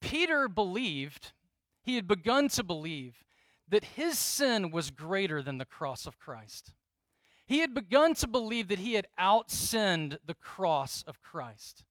Peter 0.02 0.48
believed 0.48 1.32
he 1.82 1.96
had 1.96 2.08
begun 2.08 2.48
to 2.50 2.64
believe 2.64 3.24
that 3.68 3.84
his 3.84 4.20
sin 4.20 4.72
was 4.72 4.92
greater 4.92 5.42
than 5.42 5.58
the 5.58 5.66
cross 5.66 6.06
of 6.06 6.20
Christ. 6.20 6.74
He 7.48 7.60
had 7.60 7.74
begun 7.74 8.14
to 8.16 8.28
believe 8.28 8.68
that 8.68 8.80
he 8.80 8.94
had 8.94 9.08
outsinned 9.20 10.18
the 10.26 10.34
cross 10.34 11.04
of 11.08 11.22
Christ. 11.22 11.84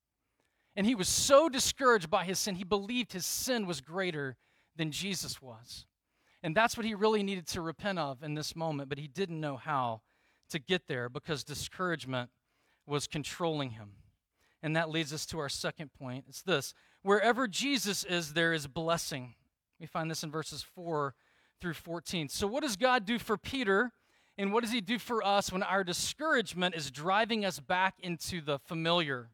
And 0.75 0.85
he 0.85 0.95
was 0.95 1.07
so 1.07 1.47
discouraged 1.47 2.09
by 2.09 2.25
his 2.25 2.39
sin, 2.39 2.55
he 2.55 2.63
believed 2.63 3.13
his 3.13 3.25
sin 3.25 3.65
was 3.65 3.81
greater 3.81 4.35
than 4.75 4.91
Jesus 4.91 5.41
was. 5.41 5.85
And 6.43 6.55
that's 6.55 6.77
what 6.77 6.85
he 6.85 6.93
really 6.93 7.23
needed 7.23 7.47
to 7.47 7.61
repent 7.61 7.97
of 7.97 8.21
in 8.21 8.35
this 8.35 8.55
moment, 8.55 8.89
but 8.89 8.99
he 8.99 9.07
didn't 9.07 9.39
know 9.39 9.57
how 9.57 10.01
to 10.49 10.59
get 10.59 10.87
there 10.87 11.09
because 11.09 11.43
discouragement 11.43 12.29
was 12.85 13.07
controlling 13.07 13.71
him. 13.71 13.91
And 14.61 14.75
that 14.75 14.89
leads 14.89 15.13
us 15.13 15.25
to 15.27 15.39
our 15.39 15.49
second 15.49 15.91
point. 15.93 16.25
It's 16.27 16.41
this 16.41 16.73
wherever 17.01 17.47
Jesus 17.47 18.03
is, 18.03 18.33
there 18.33 18.53
is 18.53 18.67
blessing. 18.67 19.35
We 19.79 19.85
find 19.85 20.09
this 20.09 20.23
in 20.23 20.31
verses 20.31 20.61
4 20.61 21.13
through 21.61 21.73
14. 21.73 22.29
So, 22.29 22.47
what 22.47 22.63
does 22.63 22.75
God 22.75 23.05
do 23.05 23.19
for 23.19 23.37
Peter? 23.37 23.91
And 24.37 24.51
what 24.51 24.63
does 24.63 24.73
he 24.73 24.81
do 24.81 24.99
for 24.99 25.25
us 25.25 25.51
when 25.51 25.63
our 25.63 25.83
discouragement 25.83 26.75
is 26.75 26.91
driving 26.91 27.45
us 27.45 27.59
back 27.59 27.95
into 28.01 28.41
the 28.41 28.59
familiar? 28.59 29.29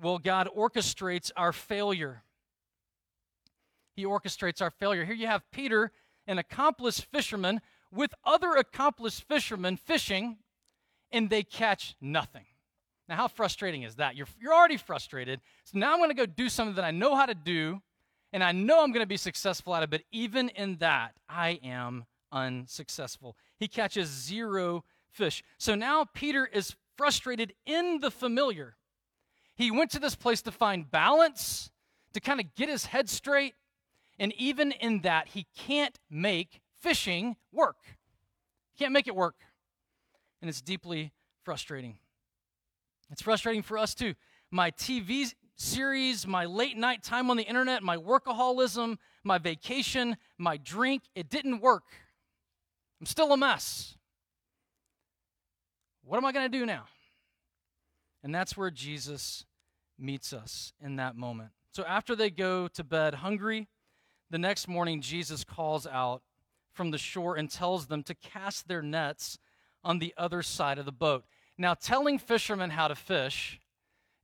Well, 0.00 0.18
God 0.18 0.48
orchestrates 0.56 1.30
our 1.36 1.52
failure. 1.52 2.22
He 3.96 4.04
orchestrates 4.04 4.62
our 4.62 4.70
failure. 4.70 5.04
Here 5.04 5.14
you 5.14 5.26
have 5.26 5.42
Peter, 5.50 5.90
an 6.26 6.38
accomplished 6.38 7.06
fisherman, 7.06 7.60
with 7.90 8.14
other 8.24 8.52
accomplished 8.52 9.24
fishermen 9.26 9.76
fishing, 9.76 10.38
and 11.10 11.30
they 11.30 11.42
catch 11.42 11.96
nothing. 12.00 12.44
Now, 13.08 13.16
how 13.16 13.28
frustrating 13.28 13.82
is 13.82 13.96
that? 13.96 14.14
You're, 14.14 14.28
you're 14.40 14.54
already 14.54 14.76
frustrated. 14.76 15.40
So 15.64 15.78
now 15.78 15.92
I'm 15.92 15.98
going 15.98 16.10
to 16.10 16.14
go 16.14 16.26
do 16.26 16.48
something 16.48 16.76
that 16.76 16.84
I 16.84 16.90
know 16.90 17.16
how 17.16 17.26
to 17.26 17.34
do, 17.34 17.80
and 18.32 18.44
I 18.44 18.52
know 18.52 18.82
I'm 18.82 18.92
going 18.92 19.02
to 19.02 19.06
be 19.06 19.16
successful 19.16 19.74
at 19.74 19.82
it, 19.82 19.90
but 19.90 20.02
even 20.12 20.50
in 20.50 20.76
that, 20.76 21.14
I 21.28 21.58
am 21.64 22.04
unsuccessful. 22.30 23.36
He 23.58 23.66
catches 23.66 24.08
zero 24.08 24.84
fish. 25.08 25.42
So 25.56 25.74
now 25.74 26.04
Peter 26.12 26.46
is 26.46 26.76
frustrated 26.96 27.54
in 27.64 28.00
the 28.00 28.10
familiar. 28.10 28.76
He 29.58 29.72
went 29.72 29.90
to 29.90 29.98
this 29.98 30.14
place 30.14 30.40
to 30.42 30.52
find 30.52 30.88
balance, 30.88 31.72
to 32.14 32.20
kind 32.20 32.38
of 32.38 32.54
get 32.54 32.68
his 32.68 32.86
head 32.86 33.10
straight, 33.10 33.54
and 34.16 34.32
even 34.34 34.70
in 34.70 35.00
that, 35.00 35.26
he 35.26 35.48
can't 35.56 35.98
make 36.08 36.60
fishing 36.80 37.34
work. 37.52 37.76
He 38.72 38.84
can't 38.84 38.92
make 38.92 39.08
it 39.08 39.16
work. 39.16 39.34
And 40.40 40.48
it's 40.48 40.60
deeply 40.60 41.12
frustrating. 41.42 41.98
It's 43.10 43.20
frustrating 43.20 43.62
for 43.62 43.78
us 43.78 43.96
too. 43.96 44.14
My 44.52 44.70
TV 44.70 45.34
series, 45.56 46.24
my 46.24 46.44
late 46.44 46.76
night 46.76 47.02
time 47.02 47.28
on 47.28 47.36
the 47.36 47.42
internet, 47.42 47.82
my 47.82 47.96
workaholism, 47.96 48.96
my 49.24 49.38
vacation, 49.38 50.16
my 50.38 50.56
drink, 50.56 51.02
it 51.16 51.28
didn't 51.28 51.60
work. 51.60 51.82
I'm 53.00 53.06
still 53.06 53.32
a 53.32 53.36
mess. 53.36 53.96
What 56.04 56.16
am 56.16 56.24
I 56.24 56.30
going 56.30 56.48
to 56.48 56.58
do 56.58 56.64
now? 56.64 56.84
And 58.22 58.32
that's 58.32 58.56
where 58.56 58.70
Jesus 58.70 59.44
meets 59.98 60.32
us 60.32 60.72
in 60.80 60.96
that 60.96 61.16
moment. 61.16 61.50
So 61.72 61.84
after 61.84 62.16
they 62.16 62.30
go 62.30 62.68
to 62.68 62.84
bed 62.84 63.14
hungry, 63.14 63.68
the 64.30 64.38
next 64.38 64.68
morning 64.68 65.00
Jesus 65.00 65.44
calls 65.44 65.86
out 65.86 66.22
from 66.72 66.90
the 66.90 66.98
shore 66.98 67.36
and 67.36 67.50
tells 67.50 67.86
them 67.86 68.02
to 68.04 68.14
cast 68.14 68.68
their 68.68 68.82
nets 68.82 69.38
on 69.82 69.98
the 69.98 70.14
other 70.16 70.42
side 70.42 70.78
of 70.78 70.84
the 70.84 70.92
boat. 70.92 71.24
Now, 71.56 71.74
telling 71.74 72.18
fishermen 72.18 72.70
how 72.70 72.88
to 72.88 72.94
fish 72.94 73.60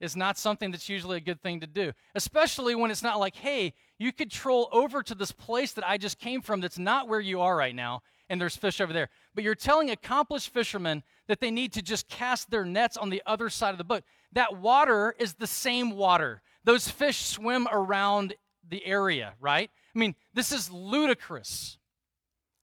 is 0.00 0.16
not 0.16 0.38
something 0.38 0.70
that's 0.70 0.88
usually 0.88 1.16
a 1.16 1.20
good 1.20 1.40
thing 1.40 1.60
to 1.60 1.66
do, 1.66 1.92
especially 2.14 2.74
when 2.74 2.90
it's 2.90 3.02
not 3.02 3.18
like, 3.18 3.36
hey, 3.36 3.72
you 3.98 4.12
could 4.12 4.30
troll 4.30 4.68
over 4.72 5.02
to 5.02 5.14
this 5.14 5.32
place 5.32 5.72
that 5.72 5.88
I 5.88 5.98
just 5.98 6.18
came 6.18 6.42
from 6.42 6.60
that's 6.60 6.78
not 6.78 7.08
where 7.08 7.20
you 7.20 7.40
are 7.40 7.56
right 7.56 7.74
now, 7.74 8.02
and 8.28 8.40
there's 8.40 8.56
fish 8.56 8.80
over 8.80 8.92
there. 8.92 9.08
But 9.34 9.44
you're 9.44 9.54
telling 9.54 9.90
accomplished 9.90 10.50
fishermen 10.50 11.02
that 11.26 11.40
they 11.40 11.50
need 11.50 11.72
to 11.72 11.82
just 11.82 12.08
cast 12.08 12.50
their 12.50 12.64
nets 12.64 12.96
on 12.96 13.10
the 13.10 13.22
other 13.26 13.48
side 13.48 13.70
of 13.70 13.78
the 13.78 13.84
boat. 13.84 14.04
That 14.34 14.56
water 14.58 15.14
is 15.18 15.34
the 15.34 15.46
same 15.46 15.92
water. 15.92 16.42
Those 16.64 16.88
fish 16.88 17.24
swim 17.24 17.68
around 17.70 18.34
the 18.68 18.84
area, 18.84 19.34
right? 19.40 19.70
I 19.94 19.98
mean, 19.98 20.14
this 20.32 20.52
is 20.52 20.70
ludicrous 20.70 21.78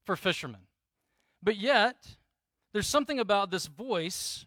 for 0.05 0.15
fishermen. 0.15 0.61
But 1.43 1.57
yet, 1.57 1.95
there's 2.73 2.87
something 2.87 3.19
about 3.19 3.51
this 3.51 3.67
voice 3.67 4.45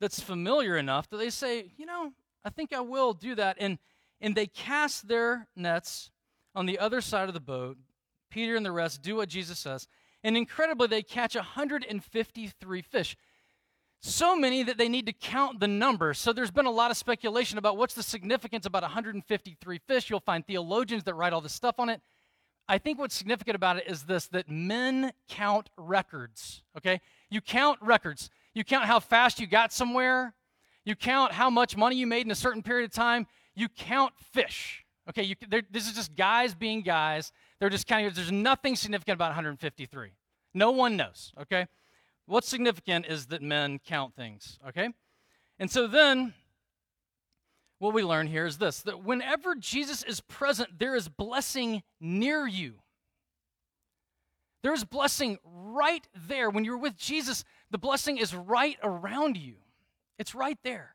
that's 0.00 0.20
familiar 0.20 0.76
enough 0.76 1.08
that 1.10 1.18
they 1.18 1.30
say, 1.30 1.72
you 1.76 1.86
know, 1.86 2.12
I 2.44 2.50
think 2.50 2.72
I 2.72 2.80
will 2.80 3.12
do 3.12 3.34
that. 3.34 3.56
And, 3.60 3.78
and 4.20 4.34
they 4.34 4.46
cast 4.46 5.08
their 5.08 5.48
nets 5.56 6.10
on 6.54 6.66
the 6.66 6.78
other 6.78 7.00
side 7.00 7.28
of 7.28 7.34
the 7.34 7.40
boat. 7.40 7.76
Peter 8.30 8.56
and 8.56 8.64
the 8.64 8.72
rest 8.72 9.02
do 9.02 9.16
what 9.16 9.28
Jesus 9.28 9.58
says. 9.58 9.88
And 10.22 10.36
incredibly, 10.36 10.86
they 10.86 11.02
catch 11.02 11.34
153 11.34 12.82
fish. 12.82 13.16
So 14.02 14.34
many 14.34 14.62
that 14.62 14.78
they 14.78 14.88
need 14.88 15.06
to 15.06 15.12
count 15.12 15.60
the 15.60 15.68
number. 15.68 16.14
So 16.14 16.32
there's 16.32 16.50
been 16.50 16.66
a 16.66 16.70
lot 16.70 16.90
of 16.90 16.96
speculation 16.96 17.58
about 17.58 17.76
what's 17.76 17.94
the 17.94 18.02
significance 18.02 18.64
about 18.64 18.82
153 18.82 19.80
fish. 19.86 20.08
You'll 20.08 20.20
find 20.20 20.46
theologians 20.46 21.04
that 21.04 21.14
write 21.14 21.34
all 21.34 21.42
this 21.42 21.52
stuff 21.52 21.74
on 21.78 21.90
it. 21.90 22.00
I 22.66 22.78
think 22.78 22.98
what's 22.98 23.14
significant 23.14 23.56
about 23.56 23.76
it 23.76 23.88
is 23.88 24.04
this 24.04 24.28
that 24.28 24.48
men 24.48 25.12
count 25.28 25.68
records, 25.76 26.62
okay? 26.78 27.00
You 27.28 27.40
count 27.40 27.78
records. 27.82 28.30
You 28.54 28.64
count 28.64 28.86
how 28.86 29.00
fast 29.00 29.40
you 29.40 29.46
got 29.46 29.72
somewhere. 29.72 30.34
You 30.84 30.94
count 30.94 31.32
how 31.32 31.50
much 31.50 31.76
money 31.76 31.96
you 31.96 32.06
made 32.06 32.24
in 32.24 32.30
a 32.30 32.36
certain 32.36 32.62
period 32.62 32.86
of 32.86 32.94
time. 32.94 33.26
You 33.54 33.68
count 33.68 34.14
fish. 34.32 34.84
Okay, 35.08 35.24
you, 35.24 35.34
this 35.70 35.88
is 35.88 35.94
just 35.94 36.14
guys 36.14 36.54
being 36.54 36.82
guys. 36.82 37.32
They're 37.58 37.70
just 37.70 37.86
counting. 37.86 38.10
There's 38.14 38.32
nothing 38.32 38.76
significant 38.76 39.16
about 39.16 39.30
153. 39.30 40.10
No 40.54 40.70
one 40.70 40.96
knows. 40.96 41.32
Okay, 41.40 41.66
what's 42.30 42.48
significant 42.48 43.06
is 43.06 43.26
that 43.26 43.42
men 43.42 43.78
count 43.84 44.14
things. 44.14 44.58
Okay, 44.68 44.90
and 45.58 45.70
so 45.70 45.86
then 45.86 46.34
what 47.78 47.94
we 47.94 48.02
learn 48.02 48.26
here 48.26 48.46
is 48.46 48.58
this: 48.58 48.82
that 48.82 49.04
whenever 49.04 49.54
Jesus 49.54 50.02
is 50.02 50.20
present, 50.20 50.78
there 50.78 50.94
is 50.94 51.08
blessing 51.08 51.82
near 52.00 52.46
you. 52.46 52.74
There's 54.62 54.84
blessing 54.84 55.38
right 55.44 56.06
there. 56.28 56.50
When 56.50 56.64
you're 56.64 56.76
with 56.76 56.96
Jesus, 56.96 57.44
the 57.70 57.78
blessing 57.78 58.18
is 58.18 58.34
right 58.34 58.76
around 58.82 59.36
you. 59.36 59.54
It's 60.18 60.34
right 60.34 60.58
there. 60.62 60.94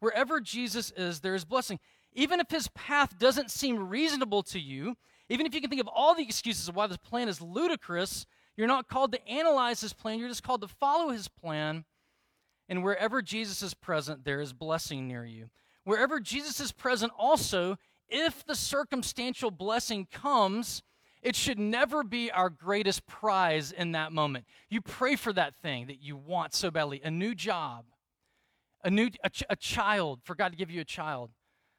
Wherever 0.00 0.40
Jesus 0.40 0.92
is, 0.96 1.20
there 1.20 1.36
is 1.36 1.44
blessing. 1.44 1.78
Even 2.12 2.40
if 2.40 2.50
his 2.50 2.66
path 2.68 3.16
doesn't 3.18 3.52
seem 3.52 3.88
reasonable 3.88 4.42
to 4.42 4.58
you, 4.58 4.96
even 5.28 5.46
if 5.46 5.54
you 5.54 5.60
can 5.60 5.70
think 5.70 5.80
of 5.80 5.88
all 5.88 6.14
the 6.16 6.24
excuses 6.24 6.68
of 6.68 6.74
why 6.74 6.88
this 6.88 6.96
plan 6.96 7.28
is 7.28 7.40
ludicrous, 7.40 8.26
you're 8.60 8.68
not 8.68 8.88
called 8.88 9.12
to 9.12 9.26
analyze 9.26 9.80
his 9.80 9.94
plan. 9.94 10.18
You're 10.18 10.28
just 10.28 10.42
called 10.42 10.60
to 10.60 10.68
follow 10.68 11.08
his 11.08 11.28
plan. 11.28 11.86
And 12.68 12.84
wherever 12.84 13.22
Jesus 13.22 13.62
is 13.62 13.72
present, 13.72 14.26
there 14.26 14.38
is 14.38 14.52
blessing 14.52 15.08
near 15.08 15.24
you. 15.24 15.48
Wherever 15.84 16.20
Jesus 16.20 16.60
is 16.60 16.70
present, 16.70 17.10
also, 17.18 17.78
if 18.06 18.44
the 18.44 18.54
circumstantial 18.54 19.50
blessing 19.50 20.06
comes, 20.12 20.82
it 21.22 21.36
should 21.36 21.58
never 21.58 22.04
be 22.04 22.30
our 22.30 22.50
greatest 22.50 23.06
prize 23.06 23.72
in 23.72 23.92
that 23.92 24.12
moment. 24.12 24.44
You 24.68 24.82
pray 24.82 25.16
for 25.16 25.32
that 25.32 25.54
thing 25.62 25.86
that 25.86 26.02
you 26.02 26.18
want 26.18 26.52
so 26.52 26.70
badly 26.70 27.00
a 27.02 27.10
new 27.10 27.34
job, 27.34 27.86
a, 28.84 28.90
new, 28.90 29.08
a, 29.24 29.30
ch- 29.30 29.44
a 29.48 29.56
child, 29.56 30.20
for 30.22 30.34
God 30.34 30.50
to 30.50 30.58
give 30.58 30.70
you 30.70 30.82
a 30.82 30.84
child, 30.84 31.30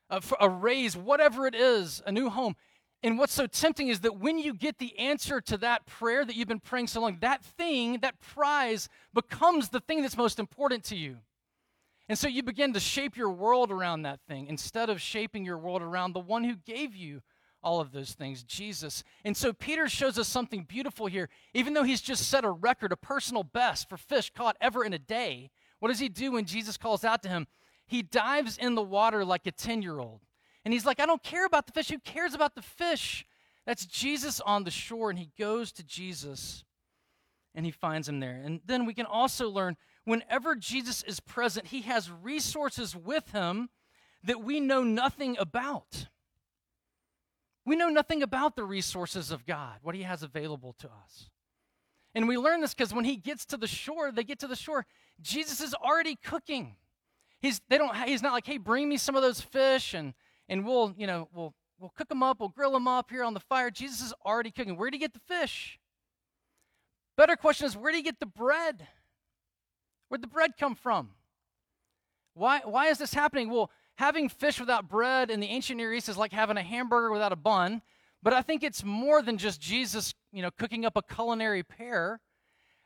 uh, 0.09 0.19
for 0.19 0.35
a 0.41 0.50
raise, 0.50 0.97
whatever 0.97 1.45
it 1.45 1.53
is, 1.53 2.01
a 2.07 2.11
new 2.11 2.31
home. 2.31 2.55
And 3.03 3.17
what's 3.17 3.34
so 3.34 3.48
tempting 3.48 3.88
is 3.88 4.01
that 4.01 4.20
when 4.20 4.38
you 4.38 4.53
get 4.53 4.77
the 4.77 4.98
answer 5.00 5.41
to 5.41 5.58
that 5.58 5.86
prayer 5.88 6.24
that 6.24 6.36
you've 6.36 6.48
been 6.48 6.60
praying 6.60 6.88
so 6.88 7.01
long, 7.01 7.17
that 7.22 7.43
thing, 7.43 8.00
that 8.01 8.20
prize, 8.20 8.89
becomes 9.13 9.70
the 9.70 9.79
thing 9.79 10.01
that's 10.01 10.17
most 10.17 10.39
important 10.39 10.84
to 10.86 10.96
you. 10.96 11.17
And 12.08 12.17
so 12.17 12.27
you 12.27 12.43
begin 12.43 12.74
to 12.74 12.79
shape 12.79 13.17
your 13.17 13.31
world 13.31 13.72
around 13.72 14.03
that 14.03 14.20
thing 14.27 14.48
instead 14.48 14.89
of 14.89 15.01
shaping 15.01 15.46
your 15.46 15.58
world 15.58 15.81
around 15.81 16.13
the 16.13 16.20
one 16.20 16.43
who 16.43 16.55
gave 16.55 16.96
you 16.96 17.22
all 17.63 17.79
of 17.79 17.91
those 17.91 18.13
things, 18.13 18.43
Jesus. 18.43 19.03
And 19.24 19.36
so 19.36 19.53
Peter 19.53 19.88
shows 19.88 20.17
us 20.17 20.27
something 20.27 20.63
beautiful 20.63 21.08
here. 21.08 21.29
Even 21.53 21.74
though 21.74 21.84
he's 21.84 22.01
just 22.01 22.27
set 22.27 22.43
a 22.43 22.51
record, 22.51 22.91
a 22.91 22.98
personal 22.98 23.43
best 23.43 23.88
for 23.88 23.98
fish 23.98 24.31
caught 24.36 24.58
ever 24.60 24.84
in 24.84 24.93
a 24.93 25.00
day, 25.00 25.51
what 25.79 25.89
does 25.89 26.00
he 26.00 26.10
do 26.10 26.34
when 26.34 26.46
Jesus 26.46 26.77
calls 26.77 27.03
out 27.03 27.24
to 27.24 27.29
him? 27.29 27.48
He 27.88 28.01
dives 28.01 28.58
in 28.58 28.75
the 28.75 28.81
water 28.81 29.24
like 29.25 29.46
a 29.48 29.51
10 29.51 29.81
year 29.81 30.00
old. 30.00 30.22
And 30.63 30.73
he's 30.73 30.85
like, 30.85 30.99
I 30.99 31.05
don't 31.05 31.23
care 31.23 31.45
about 31.45 31.65
the 31.65 31.73
fish. 31.73 31.89
Who 31.89 31.99
cares 31.99 32.33
about 32.33 32.55
the 32.55 32.61
fish? 32.61 33.25
That's 33.65 33.85
Jesus 33.85 34.39
on 34.39 34.63
the 34.63 34.71
shore. 34.71 35.09
And 35.09 35.19
he 35.19 35.31
goes 35.37 35.71
to 35.73 35.83
Jesus 35.83 36.63
and 37.53 37.65
he 37.65 37.71
finds 37.71 38.07
him 38.07 38.19
there. 38.19 38.41
And 38.43 38.61
then 38.65 38.85
we 38.85 38.93
can 38.93 39.05
also 39.05 39.49
learn 39.49 39.75
whenever 40.05 40.55
Jesus 40.55 41.03
is 41.03 41.19
present, 41.19 41.67
he 41.67 41.81
has 41.81 42.09
resources 42.09 42.95
with 42.95 43.31
him 43.31 43.69
that 44.23 44.43
we 44.43 44.59
know 44.59 44.83
nothing 44.83 45.35
about. 45.39 46.07
We 47.65 47.75
know 47.75 47.89
nothing 47.89 48.23
about 48.23 48.55
the 48.55 48.63
resources 48.63 49.31
of 49.31 49.45
God, 49.45 49.77
what 49.81 49.95
He 49.95 50.03
has 50.03 50.23
available 50.23 50.73
to 50.79 50.87
us. 50.87 51.29
And 52.13 52.27
we 52.27 52.37
learn 52.37 52.61
this 52.61 52.73
because 52.73 52.93
when 52.93 53.05
He 53.05 53.17
gets 53.17 53.45
to 53.47 53.57
the 53.57 53.67
shore, 53.67 54.11
they 54.11 54.23
get 54.23 54.39
to 54.39 54.47
the 54.47 54.55
shore, 54.55 54.85
Jesus 55.21 55.61
is 55.61 55.73
already 55.73 56.15
cooking. 56.15 56.75
He's, 57.39 57.61
they 57.69 57.77
don't, 57.77 57.95
he's 58.07 58.21
not 58.21 58.33
like, 58.33 58.45
hey, 58.45 58.57
bring 58.57 58.89
me 58.89 58.97
some 58.97 59.15
of 59.15 59.21
those 59.21 59.41
fish 59.41 59.93
and, 59.93 60.13
and 60.51 60.65
we'll, 60.65 60.93
you 60.98 61.08
know, 61.08 61.29
we'll, 61.34 61.55
we'll 61.79 61.93
cook 61.96 62.10
them 62.10 62.22
up, 62.22 62.41
we'll 62.41 62.50
grill 62.50 62.74
them 62.74 62.88
up 62.88 63.10
here 63.10 63.24
on 63.24 63.34
the 63.34 63.39
fire. 63.39 63.72
Jesus 63.72 64.01
is 64.01 64.13
already 64.25 64.51
cooking. 64.51 64.77
Where 64.77 64.91
did 64.91 64.98
he 64.98 65.00
get 65.00 65.13
the 65.13 65.22
fish? 65.22 65.79
Better 67.15 67.38
question 67.38 67.65
is, 67.65 67.75
where 67.75 67.91
did 67.91 68.00
he 68.00 68.03
get 68.03 68.20
the 68.20 68.25
bread? 68.25 68.86
Where'd 70.10 70.22
the 70.22 70.27
bread 70.27 70.51
come 70.60 70.75
from? 70.75 71.12
Why, 72.34 72.60
why 72.65 72.88
is 72.88 72.98
this 72.98 73.13
happening? 73.13 73.50
Well, 73.50 73.72
having 73.96 74.27
fish 74.27 74.60
without 74.60 74.89
bread 74.89 75.31
in 75.31 75.39
the 75.39 75.48
ancient 75.48 75.77
Near 75.77 75.93
East 75.93 76.10
is 76.10 76.17
like 76.17 76.34
having 76.34 76.58
a 76.58 76.63
hamburger 76.63 77.12
without 77.12 77.31
a 77.31 77.38
bun. 77.38 77.81
But 78.22 78.34
I 78.34 78.41
think 78.41 78.62
it's 78.62 78.84
more 78.84 79.22
than 79.22 79.38
just 79.38 79.62
Jesus, 79.62 80.13
you 80.34 80.41
know, 80.41 80.51
cooking 80.51 80.86
up 80.86 80.98
a 80.98 81.01
culinary 81.01 81.63
pair. 81.63 82.20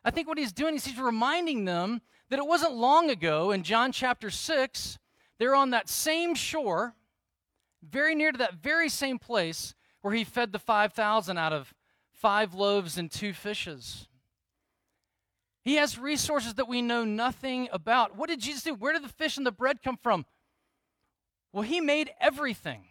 I 0.03 0.11
think 0.11 0.27
what 0.27 0.37
he's 0.37 0.53
doing 0.53 0.75
is 0.75 0.85
he's 0.85 0.99
reminding 0.99 1.65
them 1.65 2.01
that 2.29 2.37
it 2.37 2.45
wasn't 2.45 2.75
long 2.75 3.09
ago 3.09 3.49
in 3.51 3.63
John 3.63 3.91
chapter 3.91 4.29
6, 4.29 4.99
they're 5.39 5.55
on 5.55 5.71
that 5.71 5.89
same 5.89 6.35
shore, 6.35 6.93
very 7.89 8.15
near 8.15 8.31
to 8.31 8.37
that 8.37 8.55
very 8.55 8.89
same 8.89 9.19
place 9.19 9.73
where 10.01 10.13
he 10.13 10.23
fed 10.23 10.51
the 10.51 10.59
5,000 10.59 11.37
out 11.37 11.53
of 11.53 11.73
five 12.11 12.53
loaves 12.53 12.97
and 12.97 13.11
two 13.11 13.33
fishes. 13.33 14.07
He 15.63 15.75
has 15.75 15.97
resources 15.97 16.53
that 16.55 16.67
we 16.67 16.81
know 16.81 17.03
nothing 17.03 17.69
about. 17.71 18.15
What 18.15 18.29
did 18.29 18.39
Jesus 18.39 18.63
do? 18.63 18.75
Where 18.75 18.93
did 18.93 19.03
the 19.03 19.09
fish 19.09 19.37
and 19.37 19.45
the 19.45 19.51
bread 19.51 19.81
come 19.83 19.97
from? 19.97 20.25
Well, 21.51 21.63
he 21.63 21.81
made 21.81 22.11
everything. 22.21 22.83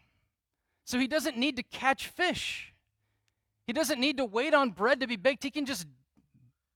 So 0.85 0.99
he 0.99 1.07
doesn't 1.07 1.37
need 1.37 1.57
to 1.57 1.63
catch 1.63 2.09
fish. 2.09 2.75
He 3.67 3.73
doesn't 3.73 4.01
need 4.01 4.17
to 4.19 4.25
wait 4.25 4.55
on 4.55 4.71
bread 4.71 5.01
to 5.01 5.07
be 5.07 5.17
baked. 5.17 5.45
He 5.45 5.51
can 5.51 5.67
just 5.67 5.87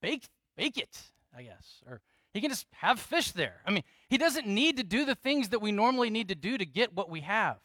bake 0.01 0.29
bake 0.57 0.79
it, 0.79 0.99
I 1.37 1.43
guess. 1.43 1.83
Or 1.87 2.01
he 2.33 2.41
can 2.41 2.51
just 2.51 2.67
have 2.73 3.01
fish 3.01 3.33
there. 3.33 3.61
I 3.67 3.71
mean, 3.71 3.85
he 4.09 4.19
doesn't 4.19 4.47
need 4.47 4.77
to 4.77 4.83
do 4.83 5.05
the 5.05 5.15
things 5.15 5.51
that 5.51 5.61
we 5.61 5.73
normally 5.73 6.11
need 6.11 6.29
to 6.29 6.35
do 6.35 6.57
to 6.59 6.65
get 6.65 6.95
what 6.95 7.11
we 7.11 7.21
have. 7.21 7.59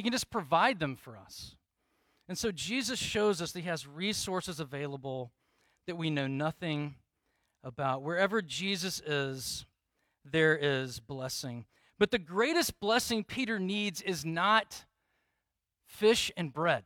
He 0.00 0.02
can 0.02 0.12
just 0.12 0.30
provide 0.30 0.80
them 0.80 0.96
for 0.96 1.18
us. 1.18 1.56
And 2.26 2.38
so 2.38 2.50
Jesus 2.50 2.98
shows 2.98 3.42
us 3.42 3.52
that 3.52 3.60
he 3.60 3.68
has 3.68 3.86
resources 3.86 4.58
available 4.58 5.30
that 5.86 5.96
we 5.96 6.08
know 6.08 6.26
nothing 6.26 6.94
about. 7.62 8.00
Wherever 8.00 8.40
Jesus 8.40 9.00
is, 9.00 9.66
there 10.24 10.56
is 10.56 11.00
blessing. 11.00 11.66
But 11.98 12.12
the 12.12 12.18
greatest 12.18 12.80
blessing 12.80 13.24
Peter 13.24 13.58
needs 13.58 14.00
is 14.00 14.24
not 14.24 14.86
fish 15.86 16.32
and 16.34 16.50
bread. 16.50 16.84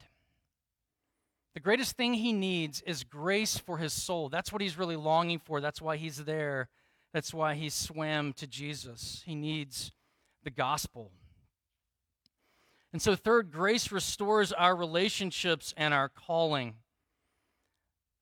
The 1.55 1.61
greatest 1.61 1.97
thing 1.97 2.15
he 2.15 2.33
needs 2.33 2.81
is 2.81 3.05
grace 3.05 3.59
for 3.59 3.79
his 3.79 3.93
soul. 3.93 4.29
That's 4.29 4.53
what 4.53 4.61
he's 4.61 4.77
really 4.77 4.97
longing 4.97 5.39
for. 5.39 5.61
That's 5.61 5.81
why 5.81 5.99
he's 5.99 6.25
there. 6.25 6.69
That's 7.13 7.33
why 7.33 7.55
he 7.55 7.69
swam 7.69 8.33
to 8.33 8.49
Jesus. 8.49 9.23
He 9.25 9.37
needs 9.37 9.93
the 10.43 10.51
gospel. 10.51 11.13
And 12.95 13.03
so, 13.03 13.17
third, 13.17 13.51
grace 13.51 13.91
restores 13.91 14.53
our 14.53 14.77
relationships 14.77 15.75
and 15.77 15.93
our 15.93 16.09
calling. 16.09 16.75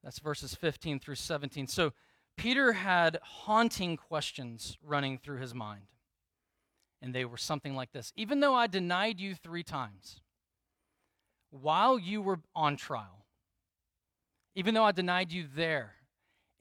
That's 0.02 0.19
verses 0.19 0.55
15 0.55 0.99
through 0.99 1.17
17. 1.17 1.67
So, 1.67 1.93
Peter 2.38 2.73
had 2.73 3.19
haunting 3.23 3.99
questions 3.99 4.79
running 4.83 5.19
through 5.19 5.41
his 5.41 5.55
mind. 5.55 5.83
And 7.02 7.14
they 7.14 7.26
were 7.26 7.37
something 7.37 7.76
like 7.76 7.93
this 7.93 8.14
Even 8.17 8.41
though 8.41 8.55
I 8.55 8.67
denied 8.67 9.21
you 9.21 9.35
three 9.35 9.62
times 9.62 10.23
while 11.50 11.99
you 11.99 12.23
were 12.23 12.41
on 12.57 12.79
trial, 12.79 13.26
even 14.55 14.73
though 14.73 14.85
I 14.85 14.93
denied 14.93 15.33
you 15.33 15.49
there, 15.55 15.97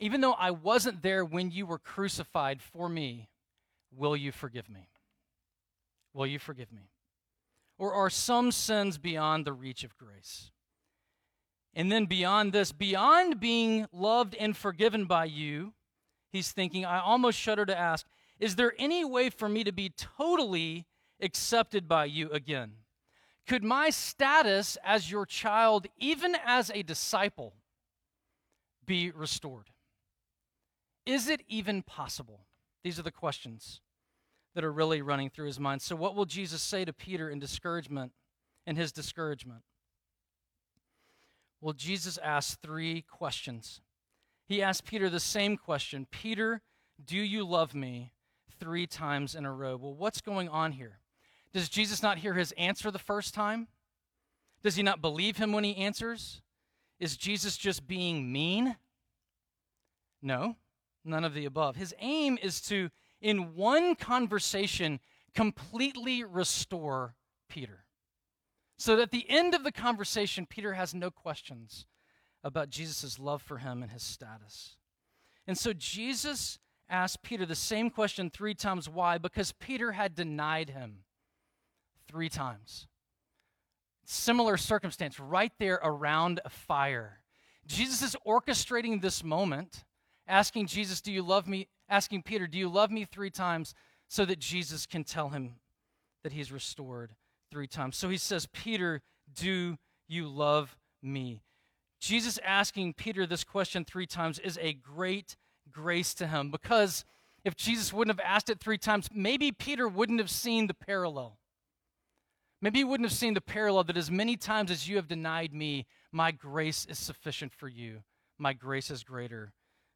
even 0.02 0.20
though 0.20 0.34
I 0.34 0.52
wasn't 0.52 1.02
there 1.02 1.24
when 1.24 1.50
you 1.50 1.66
were 1.66 1.80
crucified 1.80 2.62
for 2.62 2.90
me, 2.90 3.30
will 3.96 4.18
you 4.18 4.34
forgive 4.34 4.68
me? 4.70 4.90
Will 6.14 6.28
you 6.28 6.40
forgive 6.40 6.74
me? 6.74 6.92
Or 7.82 7.96
are 7.96 8.12
some 8.12 8.52
sins 8.52 9.00
beyond 9.00 9.44
the 9.44 9.54
reach 9.54 9.84
of 9.84 9.98
grace? 9.98 10.52
And 11.74 11.92
then 11.92 12.06
beyond 12.06 12.54
this, 12.54 12.72
beyond 12.72 13.40
being 13.40 13.88
loved 13.92 14.36
and 14.36 14.56
forgiven 14.56 15.06
by 15.06 15.26
you, 15.26 15.74
he's 16.32 16.52
thinking, 16.52 16.86
I 16.86 17.00
almost 17.00 17.40
shudder 17.40 17.66
to 17.66 17.76
ask, 17.76 18.06
is 18.40 18.56
there 18.56 18.74
any 18.78 19.04
way 19.04 19.32
for 19.32 19.50
me 19.50 19.64
to 19.64 19.72
be 19.72 19.90
totally 19.98 20.86
accepted 21.20 21.88
by 21.88 22.06
you 22.06 22.30
again? 22.30 22.74
Could 23.48 23.64
my 23.64 23.90
status 23.90 24.78
as 24.84 25.10
your 25.10 25.26
child, 25.26 25.88
even 25.98 26.38
as 26.46 26.70
a 26.70 26.84
disciple, 26.84 27.56
be 28.86 29.10
restored? 29.10 29.72
Is 31.08 31.28
it 31.28 31.42
even 31.48 31.82
possible? 31.82 32.46
These 32.84 33.00
are 33.00 33.04
the 33.04 33.10
questions 33.10 33.82
that 34.56 34.64
are 34.64 34.72
really 34.72 35.02
running 35.02 35.30
through 35.30 35.48
his 35.48 35.60
mind. 35.60 35.82
So, 35.82 35.96
what 35.96 36.16
will 36.16 36.26
Jesus 36.26 36.62
say 36.62 36.86
to 36.86 36.94
Peter 36.94 37.30
in 37.30 37.40
discouragement, 37.40 38.12
in 38.66 38.76
his 38.76 38.92
discouragement? 38.92 39.62
Well, 41.62 41.74
Jesus 41.74 42.18
asked 42.24 42.62
three 42.62 43.04
questions. 43.04 43.82
He 44.48 44.62
asked 44.62 44.86
Peter 44.86 45.10
the 45.10 45.20
same 45.20 45.58
question 45.58 46.08
Peter, 46.12 46.62
do 47.04 47.18
you 47.18 47.46
love 47.46 47.74
me? 47.74 48.12
Three 48.60 48.86
times 48.86 49.34
in 49.34 49.46
a 49.46 49.54
row. 49.54 49.78
Well, 49.78 49.96
what's 49.96 50.22
going 50.22 50.50
on 50.50 50.74
here? 50.74 51.00
Does 51.54 51.70
Jesus 51.70 52.04
not 52.04 52.20
hear 52.20 52.34
his 52.34 52.52
answer 52.54 52.92
the 52.92 53.00
first 53.00 53.34
time? 53.34 53.68
Does 54.64 54.76
he 54.76 54.84
not 54.84 55.02
believe 55.02 55.38
him 55.38 55.52
when 55.52 55.64
he 55.64 55.76
answers? 55.78 56.42
Is 57.00 57.18
Jesus 57.18 57.58
just 57.58 57.88
being 57.88 58.32
mean? 58.32 58.76
No, 60.22 60.56
none 61.04 61.24
of 61.24 61.34
the 61.34 61.46
above. 61.46 61.76
His 61.76 61.96
aim 62.00 62.38
is 62.42 62.62
to, 62.62 62.90
in 63.22 63.56
one 63.56 63.96
conversation, 63.96 65.00
completely 65.34 66.24
restore 66.24 67.16
Peter. 67.50 67.86
So 68.78 68.96
that 68.96 69.04
at 69.04 69.12
the 69.12 69.30
end 69.30 69.54
of 69.54 69.64
the 69.64 69.72
conversation, 69.72 70.46
Peter 70.46 70.74
has 70.74 70.94
no 70.94 71.12
questions 71.12 71.86
about 72.44 72.70
Jesus' 72.70 73.20
love 73.20 73.42
for 73.42 73.60
him 73.60 73.84
and 73.84 73.92
his 73.92 74.04
status. 74.04 74.78
And 75.46 75.58
so 75.58 75.74
Jesus 75.74 76.58
asked 76.90 77.22
Peter 77.22 77.46
the 77.46 77.56
same 77.56 77.90
question 77.90 78.30
three 78.30 78.56
times. 78.56 78.90
Why? 78.90 79.18
Because 79.18 79.52
Peter 79.54 79.92
had 79.92 80.16
denied 80.16 80.72
him 80.72 81.04
three 82.08 82.30
times 82.30 82.88
similar 84.04 84.58
circumstance 84.58 85.20
right 85.20 85.54
there 85.60 85.80
around 85.84 86.42
a 86.44 86.50
fire. 86.50 87.22
Jesus 87.66 88.02
is 88.02 88.16
orchestrating 88.28 89.02
this 89.02 89.24
moment, 89.24 89.84
asking 90.32 90.68
Jesus, 90.68 91.02
Do 91.02 91.12
you 91.12 91.22
love 91.22 91.48
me? 91.48 91.68
Asking 91.90 92.24
Peter, 92.24 92.48
Do 92.48 92.58
you 92.58 92.70
love 92.70 92.90
me 92.90 93.06
three 93.06 93.30
times 93.30 93.76
so 94.08 94.26
that 94.26 94.40
Jesus 94.40 94.86
can 94.86 95.04
tell 95.04 95.30
him 95.30 95.56
that 96.24 96.34
he's 96.34 96.52
restored 96.52 97.12
three 97.52 97.68
times. 97.68 97.98
So 97.98 98.10
he 98.10 98.18
says, 98.18 98.48
Peter, 98.52 99.02
do 99.34 99.78
you 100.08 100.28
love 100.28 100.76
me? 101.02 101.44
Jesus 102.00 102.40
asking 102.44 102.94
Peter 102.94 103.26
this 103.26 103.44
question 103.44 103.86
three 103.86 104.08
times 104.08 104.40
is 104.40 104.58
a 104.62 104.74
great 104.74 105.36
grace 105.72 106.14
to 106.16 106.28
him 106.28 106.50
because 106.50 107.06
if 107.44 107.56
Jesus 107.56 107.94
wouldn't 107.94 108.18
have 108.20 108.26
asked 108.26 108.50
it 108.50 108.60
three 108.60 108.78
times, 108.78 109.08
maybe 109.14 109.52
Peter 109.52 109.88
wouldn't 109.88 110.20
have 110.20 110.30
seen 110.30 110.68
the 110.68 110.74
parallel. 110.74 111.38
Maybe 112.62 112.80
he 112.80 112.84
wouldn't 112.84 113.10
have 113.10 113.18
seen 113.18 113.34
the 113.34 113.42
parallel 113.42 113.86
that 113.86 113.98
as 113.98 114.12
many 114.12 114.38
times 114.38 114.72
as 114.72 114.88
you 114.88 114.96
have 114.98 115.08
denied 115.08 115.54
me, 115.54 115.88
my 116.12 116.32
grace 116.32 116.86
is 116.90 117.00
sufficient 117.00 117.54
for 117.54 117.68
you. 117.68 118.04
My 118.38 118.54
grace 118.54 118.92
is 118.92 119.04
greater 119.04 119.54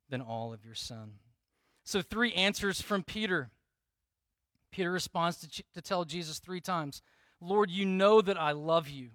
than 0.09 0.21
all 0.21 0.53
of 0.53 0.65
your 0.65 0.75
son. 0.75 1.13
So, 1.83 2.01
three 2.01 2.33
answers 2.33 2.81
from 2.81 3.03
Peter. 3.03 3.51
Peter 4.71 4.91
responds 4.91 5.37
to, 5.37 5.63
to 5.73 5.81
tell 5.81 6.03
Jesus 6.03 6.39
three 6.39 6.61
times 6.61 7.01
Lord, 7.39 7.69
you 7.69 7.85
know 7.85 8.21
that 8.21 8.39
I 8.39 8.51
love 8.51 8.89
you. 8.89 9.11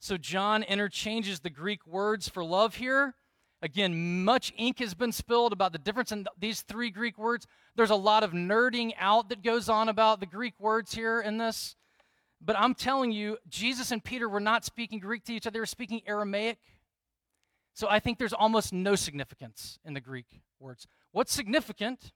So, 0.00 0.16
John 0.16 0.62
interchanges 0.62 1.40
the 1.40 1.50
Greek 1.50 1.86
words 1.86 2.28
for 2.28 2.44
love 2.44 2.76
here. 2.76 3.14
Again, 3.62 4.24
much 4.24 4.52
ink 4.56 4.78
has 4.80 4.94
been 4.94 5.12
spilled 5.12 5.52
about 5.52 5.72
the 5.72 5.78
difference 5.78 6.12
in 6.12 6.26
these 6.38 6.60
three 6.62 6.90
Greek 6.90 7.18
words. 7.18 7.46
There's 7.74 7.90
a 7.90 7.96
lot 7.96 8.22
of 8.22 8.32
nerding 8.32 8.92
out 8.98 9.30
that 9.30 9.42
goes 9.42 9.68
on 9.68 9.88
about 9.88 10.20
the 10.20 10.26
Greek 10.26 10.54
words 10.60 10.94
here 10.94 11.20
in 11.20 11.38
this. 11.38 11.74
But 12.40 12.58
I'm 12.58 12.74
telling 12.74 13.12
you, 13.12 13.38
Jesus 13.48 13.90
and 13.90 14.04
Peter 14.04 14.28
were 14.28 14.40
not 14.40 14.64
speaking 14.64 14.98
Greek 14.98 15.24
to 15.24 15.32
each 15.32 15.46
other, 15.46 15.54
they 15.54 15.60
were 15.60 15.66
speaking 15.66 16.02
Aramaic. 16.06 16.58
So 17.76 17.88
I 17.90 18.00
think 18.00 18.18
there's 18.18 18.32
almost 18.32 18.72
no 18.72 18.94
significance 18.94 19.78
in 19.84 19.92
the 19.92 20.00
Greek 20.00 20.40
words. 20.58 20.86
What's 21.12 21.34
significant 21.34 22.12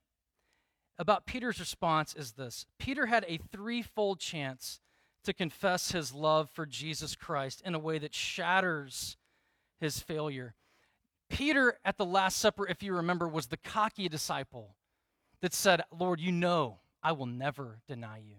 about 0.97 1.27
Peter's 1.27 1.59
response 1.59 2.15
is 2.15 2.31
this 2.31 2.65
Peter 2.79 3.05
had 3.05 3.25
a 3.27 3.37
threefold 3.51 4.19
chance 4.19 4.79
to 5.23 5.33
confess 5.33 5.91
his 5.91 6.15
love 6.15 6.49
for 6.49 6.65
Jesus 6.65 7.15
Christ 7.15 7.61
in 7.63 7.75
a 7.75 7.79
way 7.79 7.99
that 7.99 8.15
shatters 8.15 9.17
his 9.79 9.99
failure. 9.99 10.55
Peter 11.29 11.77
at 11.85 11.99
the 11.99 12.05
Last 12.05 12.37
Supper, 12.37 12.67
if 12.67 12.81
you 12.81 12.95
remember, 12.95 13.27
was 13.27 13.45
the 13.45 13.57
cocky 13.57 14.09
disciple 14.09 14.75
that 15.43 15.53
said, 15.53 15.83
Lord, 15.91 16.19
you 16.19 16.31
know 16.31 16.79
I 17.03 17.11
will 17.11 17.27
never 17.27 17.81
deny 17.87 18.17
you. 18.17 18.37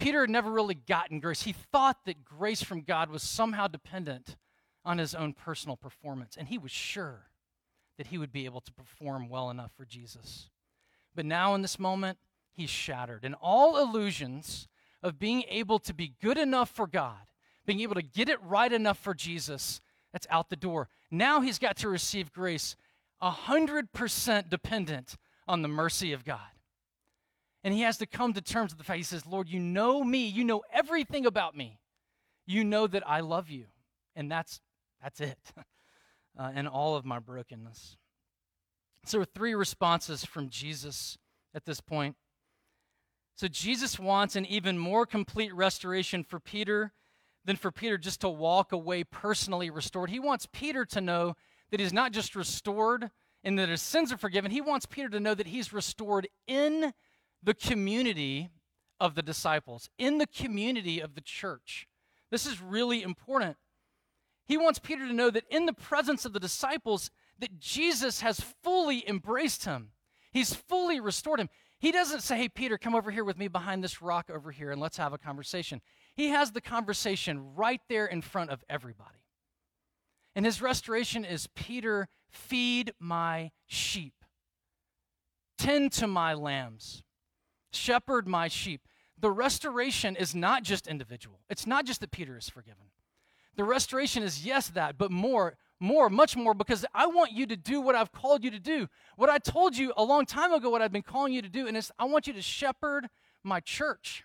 Peter 0.00 0.22
had 0.22 0.30
never 0.30 0.50
really 0.50 0.74
gotten 0.74 1.20
grace. 1.20 1.42
He 1.42 1.52
thought 1.52 2.06
that 2.06 2.24
grace 2.24 2.60
from 2.60 2.80
God 2.80 3.08
was 3.08 3.22
somehow 3.22 3.68
dependent 3.68 4.36
on 4.84 4.98
his 4.98 5.14
own 5.14 5.32
personal 5.32 5.76
performance, 5.76 6.36
and 6.36 6.48
he 6.48 6.58
was 6.58 6.70
sure 6.70 7.26
that 7.98 8.08
he 8.08 8.18
would 8.18 8.32
be 8.32 8.44
able 8.44 8.60
to 8.60 8.72
perform 8.72 9.28
well 9.28 9.50
enough 9.50 9.72
for 9.76 9.84
Jesus. 9.84 10.50
But 11.14 11.26
now, 11.26 11.54
in 11.54 11.62
this 11.62 11.78
moment, 11.78 12.18
he's 12.52 12.70
shattered, 12.70 13.24
and 13.24 13.34
all 13.40 13.78
illusions 13.78 14.66
of 15.02 15.18
being 15.18 15.44
able 15.48 15.78
to 15.80 15.94
be 15.94 16.14
good 16.20 16.38
enough 16.38 16.70
for 16.70 16.86
God, 16.86 17.28
being 17.66 17.80
able 17.80 17.94
to 17.94 18.02
get 18.02 18.28
it 18.28 18.42
right 18.42 18.72
enough 18.72 18.98
for 18.98 19.14
Jesus, 19.14 19.80
that's 20.12 20.26
out 20.30 20.50
the 20.50 20.56
door. 20.56 20.88
Now 21.10 21.40
he's 21.40 21.58
got 21.58 21.76
to 21.78 21.88
receive 21.88 22.32
grace 22.32 22.76
100% 23.22 24.48
dependent 24.48 25.16
on 25.46 25.62
the 25.62 25.68
mercy 25.68 26.12
of 26.12 26.24
God. 26.24 26.40
And 27.64 27.72
he 27.72 27.82
has 27.82 27.98
to 27.98 28.06
come 28.06 28.32
to 28.32 28.40
terms 28.40 28.72
with 28.72 28.78
the 28.78 28.84
fact 28.84 28.96
he 28.96 29.04
says, 29.04 29.26
Lord, 29.26 29.48
you 29.48 29.60
know 29.60 30.02
me. 30.02 30.26
You 30.26 30.44
know 30.44 30.62
everything 30.72 31.26
about 31.26 31.56
me. 31.56 31.78
You 32.46 32.64
know 32.64 32.86
that 32.88 33.08
I 33.08 33.20
love 33.20 33.48
you. 33.48 33.66
And 34.16 34.30
that's, 34.30 34.60
that's 35.02 35.20
it. 35.20 35.38
uh, 36.38 36.50
and 36.54 36.68
all 36.68 36.96
of 36.96 37.04
my 37.04 37.18
brokenness. 37.18 37.96
So, 39.04 39.24
three 39.24 39.54
responses 39.54 40.24
from 40.24 40.48
Jesus 40.48 41.18
at 41.54 41.64
this 41.64 41.80
point. 41.80 42.16
So, 43.36 43.48
Jesus 43.48 43.98
wants 43.98 44.36
an 44.36 44.46
even 44.46 44.78
more 44.78 45.06
complete 45.06 45.52
restoration 45.54 46.22
for 46.22 46.38
Peter 46.38 46.92
than 47.44 47.56
for 47.56 47.72
Peter 47.72 47.98
just 47.98 48.20
to 48.20 48.28
walk 48.28 48.72
away 48.72 49.02
personally 49.04 49.70
restored. 49.70 50.10
He 50.10 50.20
wants 50.20 50.46
Peter 50.52 50.84
to 50.86 51.00
know 51.00 51.34
that 51.70 51.80
he's 51.80 51.92
not 51.92 52.12
just 52.12 52.36
restored 52.36 53.10
and 53.42 53.58
that 53.58 53.68
his 53.68 53.82
sins 53.82 54.12
are 54.12 54.16
forgiven. 54.16 54.50
He 54.50 54.60
wants 54.60 54.86
Peter 54.86 55.08
to 55.08 55.20
know 55.20 55.34
that 55.34 55.48
he's 55.48 55.72
restored 55.72 56.28
in 56.46 56.92
the 57.42 57.54
community 57.54 58.50
of 59.00 59.16
the 59.16 59.22
disciples, 59.22 59.90
in 59.98 60.18
the 60.18 60.28
community 60.28 61.00
of 61.00 61.16
the 61.16 61.20
church. 61.20 61.88
This 62.30 62.46
is 62.46 62.62
really 62.62 63.02
important. 63.02 63.56
He 64.46 64.56
wants 64.56 64.78
Peter 64.78 65.06
to 65.06 65.12
know 65.12 65.30
that 65.30 65.44
in 65.50 65.66
the 65.66 65.72
presence 65.72 66.24
of 66.24 66.32
the 66.32 66.40
disciples, 66.40 67.10
that 67.38 67.58
Jesus 67.58 68.20
has 68.20 68.40
fully 68.40 69.08
embraced 69.08 69.64
him. 69.64 69.90
He's 70.32 70.54
fully 70.54 71.00
restored 71.00 71.40
him. 71.40 71.48
He 71.78 71.90
doesn't 71.90 72.20
say, 72.20 72.38
Hey, 72.38 72.48
Peter, 72.48 72.78
come 72.78 72.94
over 72.94 73.10
here 73.10 73.24
with 73.24 73.36
me 73.38 73.48
behind 73.48 73.82
this 73.82 74.00
rock 74.00 74.30
over 74.30 74.52
here 74.52 74.70
and 74.70 74.80
let's 74.80 74.96
have 74.96 75.12
a 75.12 75.18
conversation. 75.18 75.80
He 76.14 76.28
has 76.28 76.52
the 76.52 76.60
conversation 76.60 77.54
right 77.54 77.80
there 77.88 78.06
in 78.06 78.22
front 78.22 78.50
of 78.50 78.62
everybody. 78.70 79.24
And 80.34 80.46
his 80.46 80.62
restoration 80.62 81.24
is 81.24 81.48
Peter, 81.54 82.08
feed 82.30 82.92
my 82.98 83.50
sheep, 83.66 84.14
tend 85.58 85.92
to 85.92 86.06
my 86.06 86.34
lambs, 86.34 87.02
shepherd 87.72 88.26
my 88.26 88.48
sheep. 88.48 88.82
The 89.18 89.30
restoration 89.30 90.16
is 90.16 90.34
not 90.34 90.62
just 90.62 90.86
individual, 90.86 91.40
it's 91.50 91.66
not 91.66 91.84
just 91.84 92.00
that 92.00 92.12
Peter 92.12 92.36
is 92.36 92.48
forgiven. 92.48 92.91
The 93.56 93.64
restoration 93.64 94.22
is, 94.22 94.44
yes, 94.44 94.68
that, 94.68 94.96
but 94.98 95.10
more 95.10 95.56
more, 95.82 96.08
much 96.08 96.36
more, 96.36 96.54
because 96.54 96.86
I 96.94 97.06
want 97.06 97.32
you 97.32 97.44
to 97.46 97.56
do 97.56 97.80
what 97.80 97.96
I've 97.96 98.12
called 98.12 98.44
you 98.44 98.52
to 98.52 98.60
do. 98.60 98.88
What 99.16 99.28
I 99.28 99.38
told 99.38 99.76
you 99.76 99.92
a 99.96 100.04
long 100.04 100.24
time 100.24 100.52
ago, 100.52 100.70
what 100.70 100.80
I've 100.80 100.92
been 100.92 101.02
calling 101.02 101.32
you 101.32 101.42
to 101.42 101.48
do, 101.48 101.66
and 101.66 101.76
it's 101.76 101.90
I 101.98 102.04
want 102.04 102.28
you 102.28 102.32
to 102.32 102.40
shepherd 102.40 103.08
my 103.42 103.58
church. 103.58 104.24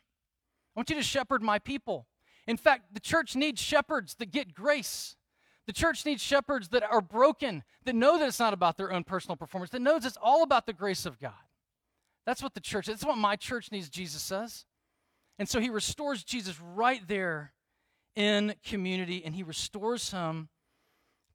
I 0.76 0.80
want 0.80 0.92
you 0.92 0.96
to 0.96 1.02
shepherd 1.02 1.42
my 1.42 1.58
people. 1.58 2.06
In 2.46 2.58
fact, 2.58 2.94
the 2.94 3.00
church 3.00 3.36
needs 3.36 3.60
shepherds 3.60 4.16
that 4.20 4.32
get 4.32 4.54
grace. 4.54 5.16
The 5.66 5.74
church 5.74 6.06
needs 6.06 6.22
shepherds 6.22 6.70
that 6.70 6.84
are 6.84 7.02
broken, 7.02 7.64
that 7.84 7.96
know 7.96 8.20
that 8.20 8.28
it's 8.28 8.40
not 8.40 8.54
about 8.54 8.78
their 8.78 8.94
own 8.94 9.04
personal 9.04 9.36
performance, 9.36 9.72
that 9.72 9.82
knows 9.82 10.06
it's 10.06 10.18
all 10.22 10.44
about 10.44 10.68
the 10.68 10.74
grace 10.74 11.06
of 11.06 11.20
God. 11.20 11.34
That's 12.26 12.44
what 12.44 12.54
the 12.54 12.62
church, 12.62 12.86
that's 12.86 13.04
what 13.04 13.18
my 13.18 13.36
church 13.36 13.72
needs, 13.72 13.90
Jesus 13.90 14.22
says. 14.22 14.66
And 15.40 15.50
so 15.50 15.60
he 15.60 15.70
restores 15.70 16.24
Jesus 16.24 16.60
right 16.62 17.02
there 17.08 17.54
in 18.18 18.56
community, 18.66 19.22
and 19.24 19.36
he 19.36 19.44
restores 19.44 20.10
him 20.10 20.50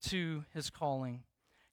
to 0.09 0.45
his 0.53 0.69
calling. 0.69 1.23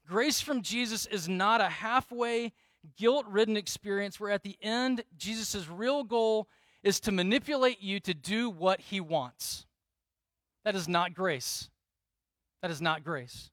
Grace 0.07 0.39
from 0.39 0.61
Jesus 0.61 1.07
is 1.07 1.27
not 1.27 1.61
a 1.61 1.67
halfway, 1.67 2.53
guilt 2.95 3.25
ridden 3.27 3.57
experience 3.57 4.19
where 4.19 4.31
at 4.31 4.43
the 4.43 4.55
end, 4.61 5.03
Jesus' 5.17 5.67
real 5.67 6.03
goal 6.03 6.47
is 6.83 6.99
to 6.99 7.11
manipulate 7.11 7.81
you 7.81 7.99
to 8.01 8.13
do 8.13 8.51
what 8.51 8.79
he 8.81 9.01
wants. 9.01 9.65
That 10.63 10.75
is 10.75 10.87
not 10.87 11.15
grace. 11.15 11.69
That 12.61 12.69
is 12.69 12.79
not 12.79 13.03
grace. 13.03 13.49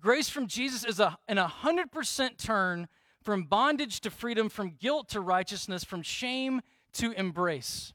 Grace 0.00 0.30
from 0.30 0.46
Jesus 0.46 0.86
is 0.86 1.00
a, 1.00 1.18
an 1.28 1.36
100% 1.36 2.38
turn 2.38 2.88
from 3.22 3.44
bondage 3.44 4.00
to 4.00 4.10
freedom, 4.10 4.48
from 4.48 4.76
guilt 4.80 5.10
to 5.10 5.20
righteousness, 5.20 5.84
from 5.84 6.00
shame 6.02 6.62
to 6.94 7.12
embrace. 7.12 7.92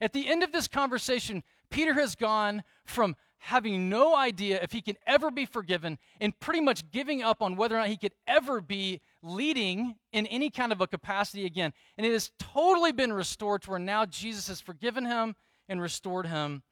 At 0.00 0.12
the 0.12 0.28
end 0.28 0.42
of 0.42 0.52
this 0.52 0.68
conversation, 0.68 1.42
Peter 1.76 1.92
has 1.92 2.14
gone 2.14 2.62
from 2.86 3.14
having 3.36 3.90
no 3.90 4.16
idea 4.16 4.58
if 4.62 4.72
he 4.72 4.80
can 4.80 4.96
ever 5.06 5.30
be 5.30 5.44
forgiven 5.44 5.98
and 6.22 6.40
pretty 6.40 6.62
much 6.62 6.90
giving 6.90 7.22
up 7.22 7.42
on 7.42 7.54
whether 7.54 7.76
or 7.76 7.80
not 7.80 7.88
he 7.88 7.98
could 7.98 8.14
ever 8.26 8.62
be 8.62 9.02
leading 9.22 9.94
in 10.10 10.26
any 10.28 10.48
kind 10.48 10.72
of 10.72 10.80
a 10.80 10.86
capacity 10.86 11.44
again. 11.44 11.74
And 11.98 12.06
it 12.06 12.12
has 12.12 12.30
totally 12.38 12.92
been 12.92 13.12
restored 13.12 13.60
to 13.62 13.70
where 13.72 13.78
now 13.78 14.06
Jesus 14.06 14.48
has 14.48 14.58
forgiven 14.58 15.04
him 15.04 15.36
and 15.68 15.78
restored 15.78 16.26
him 16.26 16.62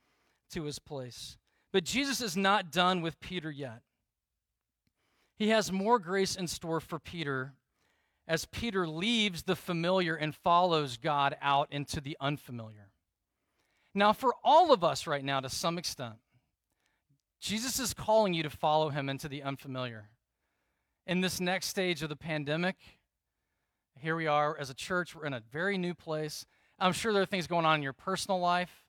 to 0.53 0.63
his 0.65 0.79
place. 0.79 1.37
But 1.71 1.85
Jesus 1.85 2.23
is 2.23 2.35
not 2.35 2.73
done 2.73 3.03
with 3.03 3.21
Peter 3.21 3.51
yet. 3.51 3.83
He 5.37 5.51
has 5.51 5.71
more 5.71 5.99
grace 5.99 6.35
in 6.35 6.47
store 6.47 6.81
for 6.81 6.99
Peter 6.99 7.53
as 8.27 8.47
Peter 8.47 8.89
leaves 8.89 9.43
the 9.43 9.55
familiar 9.55 10.15
and 10.17 10.35
follows 10.35 10.97
God 10.97 11.37
out 11.43 11.71
into 11.71 12.01
the 12.01 12.17
unfamiliar. 12.23 12.94
Now, 13.95 14.13
for 14.13 14.35
all 14.43 14.73
of 14.73 14.83
us 14.83 15.07
right 15.07 15.25
now, 15.25 15.41
to 15.41 15.49
some 15.49 15.79
extent, 15.79 16.15
Jesus 17.41 17.79
is 17.79 17.95
calling 17.95 18.35
you 18.35 18.43
to 18.43 18.51
follow 18.51 18.89
him 18.89 19.09
into 19.09 19.29
the 19.29 19.43
unfamiliar. 19.43 20.09
In 21.07 21.21
this 21.21 21.41
next 21.41 21.67
stage 21.67 22.03
of 22.03 22.09
the 22.09 22.17
pandemic, 22.17 22.77
here 24.01 24.17
we 24.17 24.27
are 24.27 24.57
as 24.59 24.71
a 24.71 24.75
church, 24.75 25.15
we're 25.15 25.27
in 25.27 25.35
a 25.35 25.43
very 25.53 25.79
new 25.79 25.95
place. 25.95 26.45
I'm 26.79 26.93
sure 26.93 27.13
there 27.13 27.23
are 27.23 27.27
things 27.27 27.47
going 27.47 27.67
on 27.67 27.77
in 27.77 27.83
your 27.83 27.93
personal 27.93 28.41
life 28.41 28.85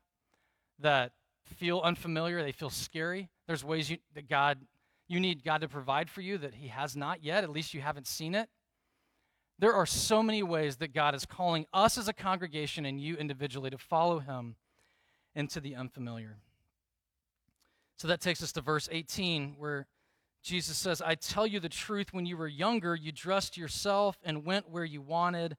that 0.80 1.12
feel 1.46 1.82
unfamiliar, 1.82 2.42
they 2.42 2.52
feel 2.52 2.72
scary. 2.72 3.30
There's 3.48 3.64
ways 3.64 3.90
you, 3.92 3.98
that 4.16 4.28
God, 4.28 4.60
you 5.08 5.20
need 5.20 5.44
God 5.44 5.62
to 5.62 5.68
provide 5.68 6.10
for 6.10 6.22
you 6.22 6.38
that 6.40 6.56
He 6.56 6.70
has 6.70 6.96
not 6.96 7.24
yet, 7.24 7.44
at 7.44 7.52
least 7.52 7.74
you 7.74 7.82
haven't 7.82 8.08
seen 8.08 8.34
it. 8.34 8.50
There 9.60 9.74
are 9.74 9.86
so 9.86 10.24
many 10.24 10.42
ways 10.42 10.78
that 10.78 10.94
God 10.94 11.14
is 11.14 11.26
calling 11.26 11.66
us 11.74 11.98
as 11.98 12.08
a 12.08 12.14
congregation 12.14 12.86
and 12.86 13.00
you 13.00 13.16
individually 13.16 13.70
to 13.70 13.78
follow 13.78 14.20
Him 14.20 14.56
into 15.36 15.60
the 15.60 15.76
unfamiliar. 15.76 16.38
So 17.98 18.08
that 18.08 18.22
takes 18.22 18.44
us 18.44 18.52
to 18.54 18.62
verse 18.62 18.90
18, 18.92 19.56
where 19.58 19.88
Jesus 20.44 20.78
says, 20.78 21.02
I 21.02 21.16
tell 21.16 21.48
you 21.48 21.60
the 21.60 21.70
truth, 21.70 22.14
when 22.14 22.26
you 22.26 22.38
were 22.38 22.48
younger, 22.48 22.96
you 22.96 23.12
dressed 23.12 23.58
yourself 23.58 24.18
and 24.24 24.46
went 24.46 24.70
where 24.70 24.86
you 24.86 25.02
wanted. 25.02 25.58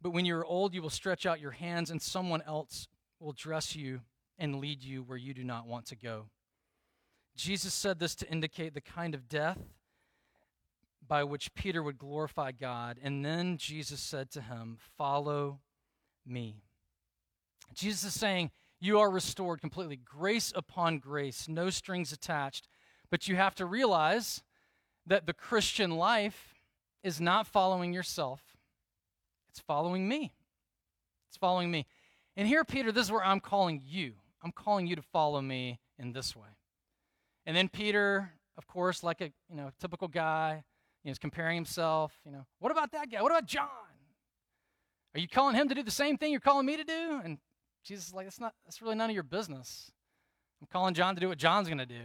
But 0.00 0.10
when 0.10 0.24
you 0.24 0.36
are 0.36 0.44
old, 0.44 0.74
you 0.74 0.82
will 0.82 0.90
stretch 0.90 1.26
out 1.26 1.40
your 1.40 1.52
hands, 1.52 1.90
and 1.90 2.02
someone 2.02 2.42
else 2.46 2.88
will 3.20 3.32
dress 3.32 3.76
you 3.76 4.00
and 4.38 4.60
lead 4.60 4.82
you 4.82 5.02
where 5.02 5.18
you 5.18 5.34
do 5.34 5.44
not 5.44 5.66
want 5.66 5.86
to 5.86 5.96
go. 5.96 6.26
Jesus 7.36 7.72
said 7.72 7.98
this 7.98 8.14
to 8.16 8.30
indicate 8.30 8.74
the 8.74 8.80
kind 8.80 9.14
of 9.14 9.28
death 9.28 9.58
by 11.06 11.24
which 11.24 11.54
Peter 11.54 11.82
would 11.82 11.98
glorify 11.98 12.52
God. 12.52 12.98
And 13.02 13.24
then 13.24 13.56
Jesus 13.56 14.00
said 14.00 14.30
to 14.32 14.40
him, 14.40 14.78
Follow 14.96 15.60
me. 16.26 16.62
Jesus 17.74 18.04
is 18.04 18.20
saying, 18.20 18.50
you 18.82 18.98
are 18.98 19.08
restored 19.08 19.60
completely. 19.60 19.96
Grace 19.96 20.52
upon 20.56 20.98
grace, 20.98 21.46
no 21.48 21.70
strings 21.70 22.12
attached. 22.12 22.66
But 23.10 23.28
you 23.28 23.36
have 23.36 23.54
to 23.54 23.64
realize 23.64 24.42
that 25.06 25.24
the 25.24 25.32
Christian 25.32 25.92
life 25.92 26.54
is 27.04 27.20
not 27.20 27.46
following 27.46 27.92
yourself, 27.92 28.40
it's 29.50 29.60
following 29.60 30.08
me. 30.08 30.32
It's 31.28 31.36
following 31.36 31.70
me. 31.70 31.86
And 32.36 32.48
here, 32.48 32.64
Peter, 32.64 32.90
this 32.90 33.06
is 33.06 33.12
where 33.12 33.24
I'm 33.24 33.40
calling 33.40 33.80
you. 33.86 34.14
I'm 34.42 34.52
calling 34.52 34.86
you 34.86 34.96
to 34.96 35.02
follow 35.02 35.40
me 35.40 35.78
in 35.98 36.12
this 36.12 36.34
way. 36.34 36.48
And 37.46 37.56
then 37.56 37.68
Peter, 37.68 38.32
of 38.58 38.66
course, 38.66 39.02
like 39.02 39.20
a 39.20 39.32
you 39.48 39.56
know 39.56 39.70
typical 39.80 40.08
guy, 40.08 40.64
you 41.04 41.08
know, 41.08 41.12
is 41.12 41.18
comparing 41.18 41.54
himself. 41.54 42.12
You 42.26 42.32
know, 42.32 42.46
what 42.58 42.72
about 42.72 42.90
that 42.92 43.10
guy? 43.10 43.22
What 43.22 43.30
about 43.30 43.46
John? 43.46 43.68
Are 45.14 45.20
you 45.20 45.28
calling 45.28 45.54
him 45.54 45.68
to 45.68 45.74
do 45.74 45.82
the 45.82 45.90
same 45.90 46.18
thing 46.18 46.32
you're 46.32 46.40
calling 46.40 46.66
me 46.66 46.76
to 46.76 46.84
do? 46.84 47.20
And 47.22 47.38
Jesus 47.84 48.08
is 48.08 48.14
like, 48.14 48.26
that's 48.26 48.40
not 48.40 48.54
that's 48.64 48.80
really 48.80 48.94
none 48.94 49.10
of 49.10 49.14
your 49.14 49.22
business. 49.22 49.90
I'm 50.60 50.68
calling 50.72 50.94
John 50.94 51.14
to 51.14 51.20
do 51.20 51.28
what 51.28 51.38
John's 51.38 51.68
going 51.68 51.78
to 51.78 51.86
do. 51.86 52.04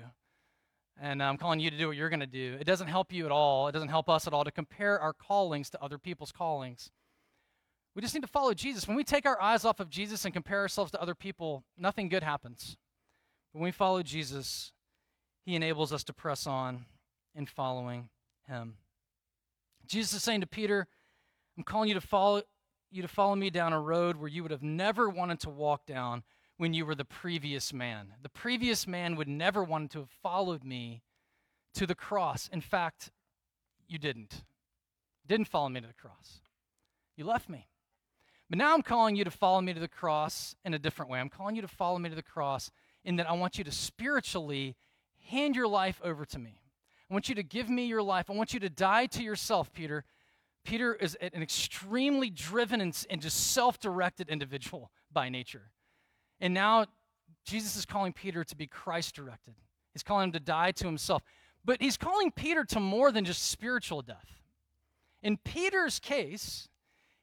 And 0.99 1.21
uh, 1.21 1.25
I'm 1.25 1.37
calling 1.37 1.59
you 1.59 1.69
to 1.69 1.77
do 1.77 1.87
what 1.87 1.95
you're 1.95 2.09
going 2.09 2.21
to 2.21 2.25
do. 2.25 2.57
It 2.59 2.63
doesn't 2.63 2.87
help 2.87 3.13
you 3.13 3.25
at 3.25 3.31
all. 3.31 3.67
It 3.67 3.73
doesn't 3.73 3.89
help 3.89 4.09
us 4.09 4.25
at 4.25 4.33
all 4.33 4.43
to 4.43 4.51
compare 4.51 4.99
our 4.99 5.13
callings 5.13 5.69
to 5.69 5.83
other 5.83 5.99
people's 5.99 6.31
callings. 6.31 6.89
We 7.93 8.01
just 8.01 8.15
need 8.15 8.21
to 8.21 8.27
follow 8.27 8.53
Jesus. 8.53 8.87
When 8.87 8.97
we 8.97 9.03
take 9.03 9.25
our 9.25 9.39
eyes 9.41 9.63
off 9.63 9.79
of 9.79 9.89
Jesus 9.89 10.25
and 10.25 10.33
compare 10.33 10.59
ourselves 10.59 10.91
to 10.91 11.01
other 11.01 11.15
people, 11.15 11.63
nothing 11.77 12.09
good 12.09 12.23
happens. 12.23 12.77
But 13.53 13.59
when 13.59 13.65
we 13.65 13.71
follow 13.71 14.01
Jesus, 14.01 14.71
he 15.45 15.55
enables 15.55 15.93
us 15.93 16.03
to 16.05 16.13
press 16.13 16.47
on 16.47 16.85
in 17.35 17.45
following 17.45 18.09
him. 18.47 18.75
Jesus 19.85 20.13
is 20.13 20.23
saying 20.23 20.41
to 20.41 20.47
Peter, 20.47 20.87
I'm 21.57 21.63
calling 21.63 21.89
you 21.89 21.95
to 21.95 22.01
follow 22.01 22.41
you 22.91 23.01
to 23.01 23.07
follow 23.07 23.35
me 23.35 23.49
down 23.49 23.73
a 23.73 23.81
road 23.81 24.17
where 24.17 24.29
you 24.29 24.41
would 24.43 24.51
have 24.51 24.63
never 24.63 25.09
wanted 25.09 25.39
to 25.41 25.49
walk 25.49 25.85
down 25.85 26.23
when 26.57 26.73
you 26.73 26.85
were 26.85 26.95
the 26.95 27.05
previous 27.05 27.71
man. 27.71 28.13
The 28.21 28.29
previous 28.29 28.87
man 28.87 29.15
would 29.15 29.27
never 29.27 29.63
want 29.63 29.91
to 29.91 29.99
have 29.99 30.09
followed 30.09 30.63
me 30.63 31.03
to 31.75 31.85
the 31.85 31.95
cross. 31.95 32.49
In 32.51 32.61
fact, 32.61 33.11
you 33.87 33.97
didn't. 33.97 34.43
Didn't 35.27 35.47
follow 35.47 35.69
me 35.69 35.81
to 35.81 35.87
the 35.87 35.93
cross. 35.93 36.41
You 37.15 37.25
left 37.25 37.49
me. 37.49 37.67
But 38.49 38.57
now 38.57 38.73
I'm 38.73 38.81
calling 38.81 39.15
you 39.15 39.23
to 39.25 39.31
follow 39.31 39.61
me 39.61 39.73
to 39.73 39.79
the 39.79 39.87
cross 39.87 40.55
in 40.63 40.73
a 40.73 40.79
different 40.79 41.11
way. 41.11 41.19
I'm 41.19 41.29
calling 41.29 41.55
you 41.55 41.61
to 41.61 41.67
follow 41.67 41.99
me 41.99 42.09
to 42.09 42.15
the 42.15 42.23
cross 42.23 42.71
in 43.03 43.17
that 43.17 43.29
I 43.29 43.33
want 43.33 43.57
you 43.57 43.63
to 43.65 43.71
spiritually 43.71 44.75
hand 45.25 45.55
your 45.55 45.67
life 45.67 45.99
over 46.03 46.25
to 46.25 46.39
me. 46.39 46.61
I 47.09 47.13
want 47.13 47.29
you 47.29 47.35
to 47.35 47.43
give 47.43 47.69
me 47.69 47.85
your 47.85 48.01
life. 48.01 48.29
I 48.29 48.33
want 48.33 48.53
you 48.53 48.59
to 48.61 48.69
die 48.69 49.05
to 49.07 49.23
yourself, 49.23 49.71
Peter. 49.73 50.05
Peter 50.67 50.93
is 50.93 51.15
an 51.21 51.41
extremely 51.41 52.29
driven 52.29 52.81
and, 52.81 53.05
and 53.09 53.21
just 53.21 53.53
self 53.53 53.79
directed 53.79 54.27
individual 54.27 54.91
by 55.13 55.29
nature. 55.29 55.71
And 56.41 56.53
now 56.53 56.87
Jesus 57.45 57.77
is 57.77 57.85
calling 57.85 58.11
Peter 58.11 58.43
to 58.43 58.55
be 58.55 58.67
Christ 58.67 59.15
directed. 59.15 59.55
He's 59.93 60.03
calling 60.03 60.25
him 60.25 60.31
to 60.33 60.41
die 60.41 60.71
to 60.71 60.85
himself. 60.85 61.23
But 61.63 61.81
he's 61.81 61.95
calling 61.95 62.31
Peter 62.31 62.65
to 62.65 62.81
more 62.81 63.13
than 63.13 63.23
just 63.23 63.49
spiritual 63.49 64.01
death. 64.01 64.41
In 65.23 65.37
Peter's 65.37 65.99
case, 65.99 66.67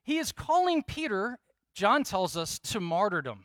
he 0.03 0.17
is 0.17 0.33
calling 0.33 0.83
Peter, 0.83 1.39
John 1.75 2.03
tells 2.03 2.39
us, 2.39 2.59
to 2.61 2.81
martyrdom. 2.81 3.45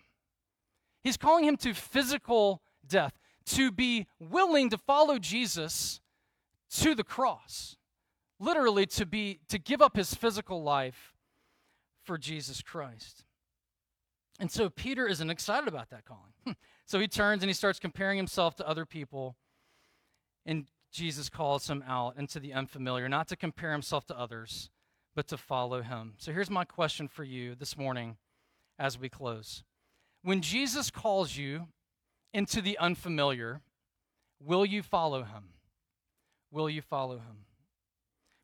He's 1.04 1.18
calling 1.18 1.44
him 1.44 1.58
to 1.58 1.74
physical 1.74 2.62
death, 2.88 3.20
to 3.48 3.70
be 3.70 4.08
willing 4.18 4.70
to 4.70 4.78
follow 4.78 5.20
Jesus 5.20 6.00
to 6.78 6.96
the 6.96 7.04
cross. 7.04 7.76
Literally 8.40 8.86
to 8.88 9.06
be 9.06 9.40
to 9.50 9.60
give 9.60 9.82
up 9.82 9.98
his 9.98 10.14
physical 10.14 10.64
life 10.64 11.14
for 12.04 12.18
Jesus 12.18 12.62
Christ. 12.62 13.26
And 14.40 14.50
so 14.50 14.70
Peter 14.70 15.06
isn't 15.06 15.30
excited 15.30 15.68
about 15.68 15.90
that 15.90 16.06
calling. 16.06 16.34
Hmm. 16.46 16.52
so 16.86 17.00
he 17.00 17.08
turns 17.08 17.44
and 17.44 17.50
he 17.50 17.54
starts 17.54 17.80
comparing 17.80 18.18
himself 18.18 18.56
to 18.56 18.68
other 18.68 18.86
people. 18.86 19.36
And 20.46 20.68
Jesus 20.92 21.30
calls 21.30 21.70
him 21.70 21.84
out 21.88 22.18
into 22.18 22.40
the 22.40 22.54
unfamiliar, 22.54 23.10
not 23.10 23.28
to 23.28 23.36
compare 23.36 23.74
himself 23.74 24.06
to 24.08 24.18
others, 24.18 24.70
but 25.16 25.28
to 25.28 25.38
follow 25.38 25.82
him. 25.82 26.14
So 26.18 26.32
here's 26.32 26.50
my 26.50 26.64
question 26.64 27.08
for 27.08 27.24
you 27.24 27.54
this 27.54 27.78
morning 27.78 28.18
as 28.80 28.98
we 28.98 29.10
close. 29.10 29.64
When 30.24 30.42
Jesus 30.42 30.90
calls 30.90 31.36
you 31.38 31.68
into 32.34 32.62
the 32.62 32.78
unfamiliar, 32.78 33.62
will 34.40 34.66
you 34.66 34.82
follow 34.82 35.24
him? 35.24 35.50
Will 36.52 36.70
you 36.70 36.82
follow 36.82 37.18
him? 37.18 37.46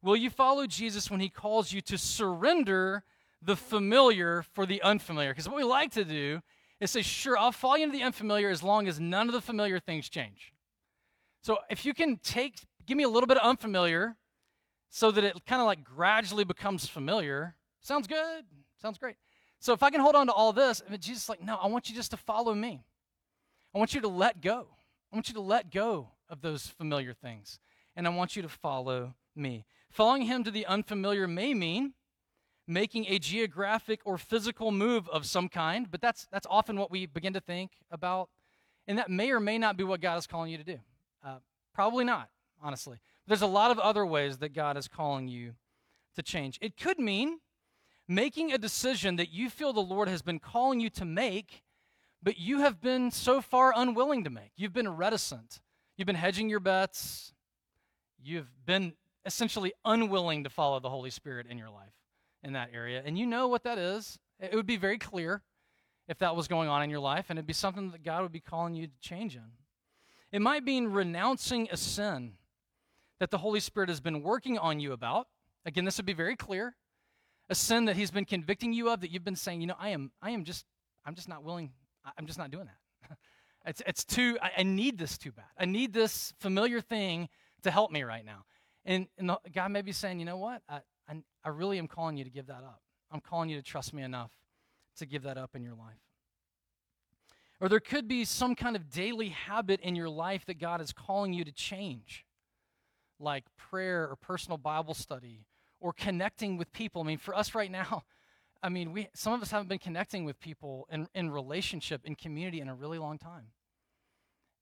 Will 0.06 0.16
you 0.16 0.30
follow 0.30 0.68
Jesus 0.68 1.10
when 1.10 1.20
he 1.20 1.30
calls 1.30 1.74
you 1.74 1.82
to 1.82 1.98
surrender 1.98 3.04
the 3.42 3.56
familiar 3.56 4.44
for 4.54 4.68
the 4.68 4.80
unfamiliar? 4.84 5.32
Because 5.32 5.50
what 5.50 5.58
we 5.58 5.64
like 5.64 5.94
to 5.94 6.06
do 6.06 6.42
is 6.80 6.92
say, 6.92 7.02
sure, 7.02 7.36
I'll 7.36 7.52
follow 7.52 7.78
you 7.78 7.86
into 7.86 7.98
the 7.98 8.04
unfamiliar 8.04 8.52
as 8.52 8.62
long 8.62 8.88
as 8.88 9.00
none 9.00 9.28
of 9.28 9.34
the 9.34 9.42
familiar 9.42 9.80
things 9.80 10.08
change. 10.08 10.54
So 11.42 11.58
if 11.72 11.88
you 11.88 11.96
can 11.96 12.18
take, 12.18 12.60
give 12.86 12.98
me 12.98 13.04
a 13.04 13.10
little 13.10 13.26
bit 13.26 13.38
of 13.38 13.50
unfamiliar 13.50 14.16
so 14.90 15.10
that 15.10 15.24
it 15.24 15.44
kind 15.48 15.60
of 15.60 15.66
like 15.66 15.84
gradually 15.84 16.44
becomes 16.44 16.88
familiar, 16.88 17.56
sounds 17.82 18.06
good. 18.06 18.46
Sounds 18.80 19.00
great. 19.00 19.16
So 19.58 19.74
if 19.74 19.82
I 19.82 19.90
can 19.90 20.02
hold 20.02 20.14
on 20.14 20.28
to 20.28 20.34
all 20.34 20.54
this, 20.54 20.84
and 20.88 21.02
Jesus 21.02 21.24
is 21.24 21.30
like, 21.30 21.44
no, 21.44 21.56
I 21.56 21.66
want 21.66 21.90
you 21.90 21.96
just 21.96 22.12
to 22.12 22.18
follow 22.18 22.54
me. 22.54 22.86
I 23.74 23.80
want 23.80 23.96
you 23.96 24.02
to 24.02 24.08
let 24.08 24.40
go. 24.40 24.68
I 25.12 25.16
want 25.16 25.30
you 25.30 25.34
to 25.34 25.42
let 25.42 25.72
go 25.72 26.10
of 26.30 26.42
those 26.42 26.68
familiar 26.68 27.14
things. 27.14 27.58
And 27.96 28.06
I 28.06 28.12
want 28.12 28.36
you 28.36 28.44
to 28.44 28.50
follow 28.50 29.16
me. 29.36 29.66
Following 29.96 30.24
him 30.24 30.44
to 30.44 30.52
the 30.52 30.66
unfamiliar 30.66 31.26
may 31.26 31.54
mean 31.54 31.94
making 32.68 33.06
a 33.08 33.18
geographic 33.18 34.02
or 34.04 34.18
physical 34.18 34.70
move 34.70 35.08
of 35.08 35.26
some 35.26 35.48
kind, 35.48 35.90
but 35.90 36.02
that's, 36.02 36.28
that's 36.30 36.46
often 36.50 36.78
what 36.78 36.92
we 36.92 37.06
begin 37.06 37.32
to 37.32 37.40
think 37.40 37.72
about. 37.90 38.28
And 38.88 38.98
that 38.98 39.10
may 39.10 39.32
or 39.32 39.40
may 39.40 39.58
not 39.58 39.78
be 39.78 39.86
what 39.86 40.02
God 40.02 40.18
is 40.18 40.28
calling 40.28 40.52
you 40.52 40.58
to 40.58 40.66
do. 40.66 40.80
Uh, 41.26 41.38
probably 41.74 42.04
not, 42.04 42.28
honestly. 42.62 42.98
There's 43.26 43.42
a 43.42 43.48
lot 43.48 43.72
of 43.72 43.80
other 43.80 44.06
ways 44.06 44.40
that 44.40 44.54
God 44.54 44.76
is 44.76 44.90
calling 44.90 45.30
you 45.30 45.54
to 46.18 46.22
change. 46.22 46.60
It 46.62 46.76
could 46.76 47.00
mean 47.00 47.40
making 48.06 48.52
a 48.52 48.58
decision 48.58 49.16
that 49.16 49.32
you 49.32 49.50
feel 49.50 49.72
the 49.72 49.80
Lord 49.80 50.10
has 50.10 50.22
been 50.22 50.40
calling 50.40 50.82
you 50.82 50.90
to 50.90 51.06
make, 51.06 51.64
but 52.22 52.38
you 52.38 52.60
have 52.60 52.82
been 52.82 53.12
so 53.12 53.40
far 53.40 53.72
unwilling 53.74 54.26
to 54.26 54.30
make. 54.30 54.52
You've 54.58 54.74
been 54.74 54.90
reticent. 54.90 55.62
You've 55.96 56.06
been 56.06 56.18
hedging 56.18 56.50
your 56.50 56.60
bets. 56.60 57.32
You've 58.22 58.52
been 58.66 58.92
essentially 59.26 59.74
unwilling 59.84 60.44
to 60.44 60.50
follow 60.50 60.80
the 60.80 60.90
Holy 60.90 61.10
Spirit 61.10 61.48
in 61.50 61.58
your 61.58 61.70
life 61.70 61.94
in 62.44 62.54
that 62.54 62.70
area. 62.74 63.02
And 63.04 63.18
you 63.18 63.26
know 63.26 63.48
what 63.48 63.64
that 63.64 63.78
is. 63.78 64.20
It 64.40 64.54
would 64.54 64.68
be 64.68 64.78
very 64.78 64.98
clear 64.98 65.42
if 66.08 66.20
that 66.20 66.36
was 66.36 66.48
going 66.48 66.70
on 66.70 66.84
in 66.84 66.90
your 66.90 67.00
life, 67.00 67.26
and 67.30 67.40
it'd 67.40 67.48
be 67.48 67.54
something 67.54 67.92
that 67.92 68.04
God 68.04 68.22
would 68.22 68.32
be 68.32 68.40
calling 68.40 68.76
you 68.76 68.88
to 68.88 68.94
change 69.02 69.36
in. 69.36 69.42
It 70.32 70.42
might 70.42 70.64
mean 70.64 70.88
renouncing 70.88 71.68
a 71.72 71.78
sin 71.78 72.34
that 73.20 73.32
the 73.32 73.40
Holy 73.40 73.60
Spirit 73.60 73.90
has 73.90 74.00
been 74.00 74.22
working 74.22 74.58
on 74.58 74.80
you 74.80 74.92
about. 74.92 75.28
Again, 75.66 75.86
this 75.86 75.98
would 75.98 76.06
be 76.06 76.14
very 76.14 76.36
clear. 76.36 76.76
A 77.50 77.56
sin 77.56 77.86
that 77.86 77.96
He's 77.96 78.12
been 78.12 78.26
convicting 78.26 78.74
you 78.74 78.90
of 78.90 79.02
that 79.02 79.12
you've 79.12 79.24
been 79.24 79.36
saying, 79.36 79.62
you 79.62 79.68
know, 79.68 79.76
I 79.80 79.90
am, 79.90 80.12
I 80.22 80.32
am 80.32 80.44
just, 80.44 80.66
I'm 81.06 81.16
just 81.16 81.30
not 81.30 81.44
willing, 81.44 81.72
I'm 82.18 82.28
just 82.28 82.38
not 82.38 82.52
doing 82.52 82.66
that. 82.66 83.18
it's, 83.66 83.82
it's 83.88 84.04
too, 84.04 84.38
I, 84.42 84.52
I 84.58 84.64
need 84.64 84.98
this 84.98 85.18
too 85.18 85.32
bad. 85.32 85.46
I 85.58 85.66
need 85.66 85.94
this 85.94 86.34
familiar 86.40 86.82
thing 86.82 87.30
to 87.64 87.72
help 87.72 87.92
me 87.92 88.04
right 88.04 88.26
now. 88.26 88.46
And, 88.86 89.08
and 89.18 89.30
the, 89.30 89.40
God 89.54 89.72
may 89.72 89.82
be 89.82 89.92
saying, 89.92 90.20
you 90.20 90.26
know 90.26 90.38
what? 90.38 90.62
I, 90.70 90.80
I, 91.10 91.16
I 91.44 91.50
really 91.50 91.80
am 91.80 91.88
calling 91.88 92.18
you 92.18 92.24
to 92.24 92.30
give 92.30 92.48
that 92.48 92.64
up. 92.64 92.82
I'm 93.12 93.22
calling 93.22 93.50
you 93.50 93.58
to 93.58 93.64
trust 93.64 93.94
me 93.94 94.04
enough 94.04 94.32
to 94.98 95.06
give 95.06 95.24
that 95.24 95.38
up 95.38 95.56
in 95.56 95.64
your 95.64 95.74
life. 95.74 96.02
Or 97.60 97.70
there 97.70 97.80
could 97.80 98.08
be 98.08 98.26
some 98.26 98.56
kind 98.56 98.76
of 98.76 98.90
daily 98.90 99.30
habit 99.30 99.80
in 99.82 99.96
your 99.96 100.10
life 100.10 100.46
that 100.46 100.60
God 100.60 100.82
is 100.82 100.92
calling 100.92 101.34
you 101.34 101.46
to 101.46 101.52
change, 101.52 102.26
like 103.20 103.46
prayer 103.58 104.10
or 104.10 104.16
personal 104.18 104.58
Bible 104.58 104.94
study 104.94 105.46
or 105.80 105.94
connecting 105.94 106.58
with 106.58 106.72
people. 106.74 107.02
I 107.02 107.06
mean, 107.06 107.18
for 107.18 107.36
us 107.36 107.56
right 107.56 107.72
now, 107.72 108.04
I 108.64 108.70
mean, 108.70 108.92
we 108.92 109.10
some 109.14 109.34
of 109.34 109.42
us 109.42 109.52
haven't 109.52 109.70
been 109.70 109.80
connecting 109.80 110.26
with 110.26 110.40
people 110.40 110.88
in, 110.92 111.08
in 111.14 111.30
relationship, 111.30 112.02
in 112.04 112.16
community 112.16 112.62
in 112.62 112.68
a 112.68 112.74
really 112.74 112.98
long 112.98 113.20
time. 113.20 113.48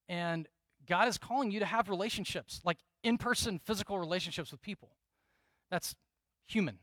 And 0.10 0.48
God 0.88 1.08
is 1.08 1.17
calling 1.17 1.52
you 1.52 1.60
to 1.60 1.65
have 1.65 1.89
relationships, 1.89 2.62
like 2.63 2.78
in 3.04 3.17
person, 3.17 3.60
physical 3.63 4.00
relationships 4.00 4.52
with 4.52 4.62
people. 4.62 4.89
That's 5.72 5.96
human. 6.46 6.80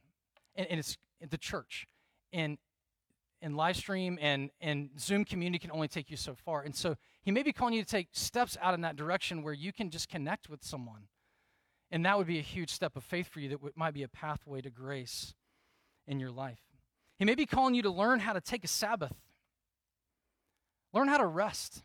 And, 0.56 0.66
and 0.68 0.80
it's 0.80 0.96
the 1.28 1.38
church. 1.38 1.86
And 2.32 2.58
and 3.42 3.56
live 3.56 3.76
stream 3.76 4.18
and, 4.20 4.50
and 4.60 4.90
Zoom 4.98 5.24
community 5.24 5.58
can 5.58 5.70
only 5.70 5.88
take 5.88 6.10
you 6.10 6.16
so 6.16 6.34
far. 6.34 6.62
And 6.62 6.74
so 6.74 6.96
he 7.22 7.30
may 7.30 7.42
be 7.42 7.52
calling 7.52 7.74
you 7.74 7.82
to 7.82 7.88
take 7.88 8.08
steps 8.12 8.56
out 8.60 8.74
in 8.74 8.82
that 8.82 8.96
direction 8.96 9.42
where 9.42 9.54
you 9.54 9.72
can 9.72 9.90
just 9.90 10.08
connect 10.08 10.48
with 10.48 10.62
someone. 10.62 11.08
And 11.90 12.04
that 12.04 12.18
would 12.18 12.26
be 12.26 12.38
a 12.38 12.42
huge 12.42 12.70
step 12.70 12.96
of 12.96 13.04
faith 13.04 13.28
for 13.28 13.40
you 13.40 13.48
that 13.48 13.56
w- 13.56 13.72
might 13.74 13.94
be 13.94 14.02
a 14.02 14.08
pathway 14.08 14.60
to 14.60 14.70
grace 14.70 15.34
in 16.06 16.20
your 16.20 16.30
life. 16.30 16.60
He 17.18 17.24
may 17.24 17.34
be 17.34 17.46
calling 17.46 17.74
you 17.74 17.82
to 17.82 17.90
learn 17.90 18.20
how 18.20 18.32
to 18.32 18.40
take 18.40 18.64
a 18.64 18.68
Sabbath, 18.68 19.16
learn 20.92 21.08
how 21.08 21.18
to 21.18 21.26
rest. 21.26 21.82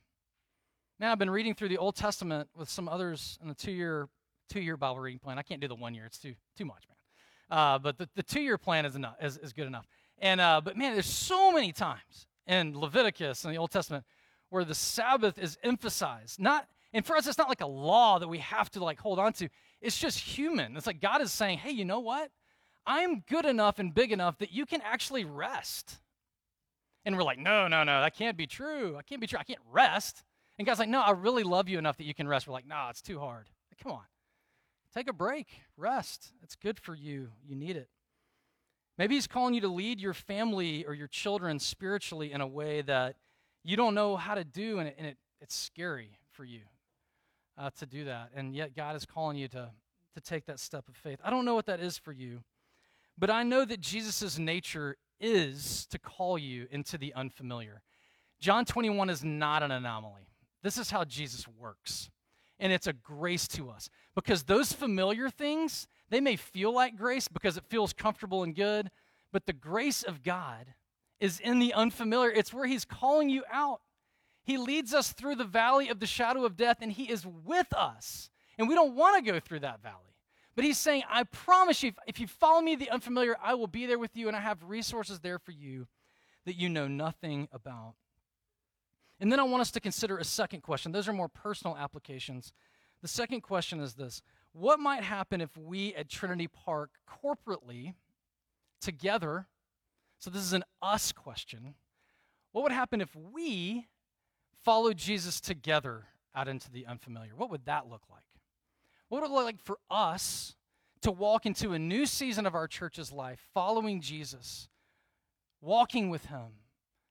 Man, 0.97 1.11
I've 1.11 1.19
been 1.19 1.29
reading 1.29 1.53
through 1.53 1.67
the 1.69 1.77
Old 1.77 1.97
Testament 1.97 2.47
with 2.55 2.69
some 2.69 2.87
others 2.87 3.37
in 3.41 3.49
the 3.49 3.53
two 3.53 3.71
year 3.71 4.07
two 4.47 4.61
year 4.61 4.77
Bible 4.77 4.99
reading 5.01 5.19
plan. 5.19 5.37
I 5.37 5.41
can't 5.41 5.59
do 5.59 5.67
the 5.67 5.75
one 5.75 5.93
year; 5.93 6.05
it's 6.05 6.17
too 6.17 6.35
too 6.57 6.63
much, 6.63 6.83
man. 6.87 7.57
Uh, 7.59 7.77
but 7.79 7.97
the, 7.97 8.07
the 8.15 8.23
two 8.23 8.39
year 8.39 8.57
plan 8.57 8.85
is 8.85 8.95
enough 8.95 9.15
is, 9.21 9.37
is 9.37 9.51
good 9.51 9.67
enough. 9.67 9.85
And 10.19 10.39
uh, 10.39 10.61
but 10.63 10.77
man, 10.77 10.93
there's 10.93 11.05
so 11.05 11.51
many 11.51 11.73
times 11.73 12.27
in 12.47 12.79
Leviticus 12.79 13.43
in 13.43 13.51
the 13.51 13.57
Old 13.57 13.71
Testament 13.71 14.05
where 14.49 14.63
the 14.63 14.73
Sabbath 14.73 15.37
is 15.37 15.57
emphasized. 15.63 16.39
Not 16.39 16.65
and 16.93 17.05
for 17.05 17.17
us, 17.17 17.27
it's 17.27 17.37
not 17.37 17.49
like 17.49 17.59
a 17.59 17.67
law 17.67 18.17
that 18.19 18.29
we 18.29 18.37
have 18.37 18.71
to 18.71 18.83
like 18.83 18.97
hold 18.97 19.19
on 19.19 19.33
to. 19.33 19.49
It's 19.81 19.97
just 19.97 20.17
human. 20.17 20.77
It's 20.77 20.87
like 20.87 21.01
God 21.01 21.21
is 21.21 21.33
saying, 21.33 21.57
hey, 21.57 21.71
you 21.71 21.83
know 21.83 21.99
what? 21.99 22.31
I'm 22.85 23.19
good 23.27 23.45
enough 23.45 23.79
and 23.79 23.93
big 23.93 24.13
enough 24.13 24.37
that 24.37 24.53
you 24.53 24.65
can 24.65 24.79
actually 24.81 25.25
rest. 25.25 25.99
And 27.03 27.17
we're 27.17 27.23
like, 27.23 27.37
no, 27.37 27.67
no, 27.67 27.83
no, 27.83 27.99
that 27.99 28.15
can't 28.15 28.37
be 28.37 28.47
true. 28.47 28.95
I 28.97 29.01
can't 29.01 29.19
be 29.19 29.27
true. 29.27 29.37
I 29.37 29.43
can't 29.43 29.59
rest. 29.69 30.23
And 30.57 30.65
God's 30.65 30.79
like, 30.79 30.89
no, 30.89 31.01
I 31.01 31.11
really 31.11 31.43
love 31.43 31.67
you 31.67 31.77
enough 31.77 31.97
that 31.97 32.05
you 32.05 32.13
can 32.13 32.27
rest. 32.27 32.47
We're 32.47 32.53
like, 32.53 32.67
no, 32.67 32.87
it's 32.89 33.01
too 33.01 33.19
hard. 33.19 33.49
Come 33.81 33.91
on. 33.91 34.03
Take 34.93 35.09
a 35.09 35.13
break, 35.13 35.47
rest. 35.75 36.31
It's 36.41 36.55
good 36.55 36.79
for 36.79 36.95
you. 36.95 37.29
You 37.45 37.55
need 37.55 37.75
it. 37.75 37.89
Maybe 38.97 39.15
He's 39.15 39.27
calling 39.27 39.53
you 39.53 39.61
to 39.61 39.67
lead 39.67 39.99
your 39.99 40.13
family 40.13 40.85
or 40.85 40.93
your 40.93 41.07
children 41.07 41.59
spiritually 41.59 42.31
in 42.31 42.39
a 42.39 42.47
way 42.47 42.81
that 42.83 43.17
you 43.63 43.75
don't 43.75 43.93
know 43.93 44.15
how 44.15 44.35
to 44.35 44.45
do, 44.45 44.79
and, 44.79 44.87
it, 44.87 44.95
and 44.97 45.07
it, 45.07 45.17
it's 45.41 45.55
scary 45.55 46.17
for 46.31 46.45
you 46.45 46.61
uh, 47.57 47.71
to 47.79 47.85
do 47.85 48.05
that. 48.05 48.29
And 48.33 48.55
yet, 48.55 48.73
God 48.73 48.95
is 48.95 49.05
calling 49.05 49.35
you 49.35 49.49
to, 49.49 49.71
to 50.13 50.21
take 50.21 50.45
that 50.45 50.61
step 50.61 50.87
of 50.87 50.95
faith. 50.95 51.19
I 51.25 51.29
don't 51.29 51.43
know 51.43 51.55
what 51.55 51.65
that 51.65 51.81
is 51.81 51.97
for 51.97 52.13
you, 52.13 52.43
but 53.17 53.29
I 53.29 53.43
know 53.43 53.65
that 53.65 53.81
Jesus' 53.81 54.39
nature 54.39 54.95
is 55.19 55.87
to 55.87 55.99
call 55.99 56.37
you 56.37 56.67
into 56.71 56.97
the 56.97 57.13
unfamiliar. 57.15 57.81
John 58.39 58.63
21 58.63 59.09
is 59.09 59.25
not 59.25 59.61
an 59.61 59.71
anomaly. 59.71 60.29
This 60.65 60.79
is 60.79 60.89
how 60.89 61.03
Jesus 61.03 61.47
works. 61.47 62.09
And 62.59 62.73
it's 62.73 62.87
a 62.87 62.93
grace 62.93 63.47
to 63.49 63.69
us. 63.69 63.87
Because 64.15 64.41
those 64.41 64.73
familiar 64.73 65.29
things 65.29 65.87
they 66.09 66.19
may 66.19 66.35
feel 66.35 66.73
like 66.73 66.97
grace 66.97 67.27
because 67.27 67.55
it 67.55 67.65
feels 67.69 67.93
comfortable 67.93 68.41
and 68.41 68.55
good 68.55 68.89
but 69.31 69.45
the 69.45 69.53
grace 69.53 70.01
of 70.01 70.23
god 70.23 70.65
is 71.19 71.39
in 71.39 71.59
the 71.59 71.73
unfamiliar. 71.73 72.31
It's 72.31 72.53
where 72.53 72.65
he's 72.65 72.85
calling 72.85 73.29
you 73.29 73.43
out. 73.51 73.81
He 74.43 74.57
leads 74.57 74.93
us 74.93 75.13
through 75.13 75.35
the 75.35 75.43
valley 75.43 75.89
of 75.89 75.99
the 75.99 76.07
shadow 76.07 76.45
of 76.45 76.57
death 76.57 76.77
and 76.81 76.91
he 76.91 77.11
is 77.11 77.25
with 77.25 77.71
us. 77.73 78.31
And 78.57 78.67
we 78.67 78.73
don't 78.73 78.95
want 78.95 79.23
to 79.23 79.31
go 79.31 79.39
through 79.39 79.59
that 79.59 79.83
valley. 79.83 80.15
But 80.55 80.65
he's 80.65 80.79
saying, 80.79 81.03
I 81.09 81.25
promise 81.25 81.83
you, 81.83 81.91
if, 82.07 82.19
you 82.19 82.25
follow 82.27 82.61
me, 82.61 82.75
the 82.75 82.89
unfamiliar, 82.89 83.35
I 83.43 83.53
will 83.53 83.67
be 83.67 83.85
there 83.85 83.99
with 83.99 84.15
you, 84.15 84.29
and 84.29 84.37
I 84.37 84.39
have 84.39 84.63
resources 84.63 85.19
there 85.19 85.37
for 85.37 85.51
you 85.51 85.85
that 86.45 86.55
you 86.55 86.69
know 86.69 86.87
nothing 86.87 87.49
about. 87.51 87.95
And 89.19 89.31
then 89.31 89.39
I 89.39 89.43
want 89.43 89.61
us 89.61 89.71
to 89.71 89.79
consider 89.79 90.17
a 90.17 90.23
second 90.23 90.61
question. 90.61 90.91
Those 90.91 91.07
are 91.07 91.13
more 91.13 91.29
personal 91.29 91.77
applications. 91.77 92.51
The 93.01 93.07
second 93.07 93.41
question 93.41 93.79
is 93.79 93.93
this 93.93 94.21
What 94.51 94.79
might 94.79 95.03
happen 95.03 95.41
if 95.41 95.55
we 95.57 95.93
at 95.95 96.09
Trinity 96.09 96.47
Park 96.47 96.91
corporately, 97.07 97.93
together, 98.81 99.47
so 100.19 100.29
this 100.29 100.43
is 100.43 100.53
an 100.53 100.63
us 100.81 101.11
question, 101.11 101.75
what 102.51 102.63
would 102.63 102.71
happen 102.71 103.01
if 103.01 103.15
we 103.15 103.87
followed 104.63 104.97
Jesus 104.97 105.41
together 105.41 106.05
out 106.33 106.47
into 106.47 106.71
the 106.71 106.85
unfamiliar? 106.85 107.31
What 107.35 107.51
would 107.51 107.65
that 107.65 107.87
look 107.87 108.03
like? 108.09 108.23
What 109.09 109.21
would 109.21 109.29
it 109.29 109.33
look 109.33 109.45
like 109.45 109.61
for 109.61 109.77
us 109.89 110.55
to 111.01 111.11
walk 111.11 111.45
into 111.45 111.73
a 111.73 111.79
new 111.79 112.05
season 112.05 112.45
of 112.45 112.55
our 112.55 112.67
church's 112.67 113.11
life, 113.11 113.39
following 113.53 114.01
Jesus, 114.01 114.67
walking 115.61 116.09
with 116.09 116.25
Him 116.25 116.61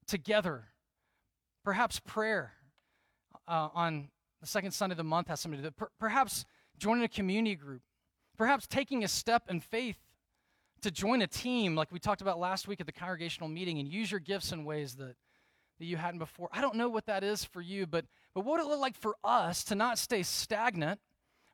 together? 0.06 0.64
Perhaps 1.64 2.00
prayer 2.00 2.52
uh, 3.48 3.68
on 3.74 4.08
the 4.40 4.46
second 4.46 4.72
Sunday 4.72 4.92
of 4.92 4.98
the 4.98 5.04
month 5.04 5.28
has 5.28 5.40
something 5.40 5.62
to 5.62 5.70
do. 5.70 5.86
perhaps 5.98 6.44
joining 6.78 7.04
a 7.04 7.08
community 7.08 7.56
group. 7.56 7.80
Perhaps 8.36 8.66
taking 8.66 9.04
a 9.04 9.08
step 9.08 9.44
in 9.48 9.60
faith 9.60 9.96
to 10.82 10.90
join 10.90 11.22
a 11.22 11.26
team 11.26 11.74
like 11.74 11.90
we 11.90 11.98
talked 11.98 12.20
about 12.20 12.38
last 12.38 12.68
week 12.68 12.80
at 12.80 12.86
the 12.86 12.92
congregational 12.92 13.48
meeting 13.48 13.78
and 13.78 13.88
use 13.88 14.10
your 14.10 14.20
gifts 14.20 14.52
in 14.52 14.66
ways 14.66 14.96
that, 14.96 15.14
that 15.78 15.84
you 15.86 15.96
hadn't 15.96 16.18
before. 16.18 16.50
I 16.52 16.60
don't 16.60 16.74
know 16.74 16.90
what 16.90 17.06
that 17.06 17.24
is 17.24 17.42
for 17.44 17.62
you, 17.62 17.86
but, 17.86 18.04
but 18.34 18.44
what 18.44 18.58
would 18.58 18.66
it 18.66 18.68
look 18.68 18.80
like 18.80 18.96
for 18.96 19.14
us 19.24 19.64
to 19.64 19.74
not 19.74 19.98
stay 19.98 20.22
stagnant, 20.22 21.00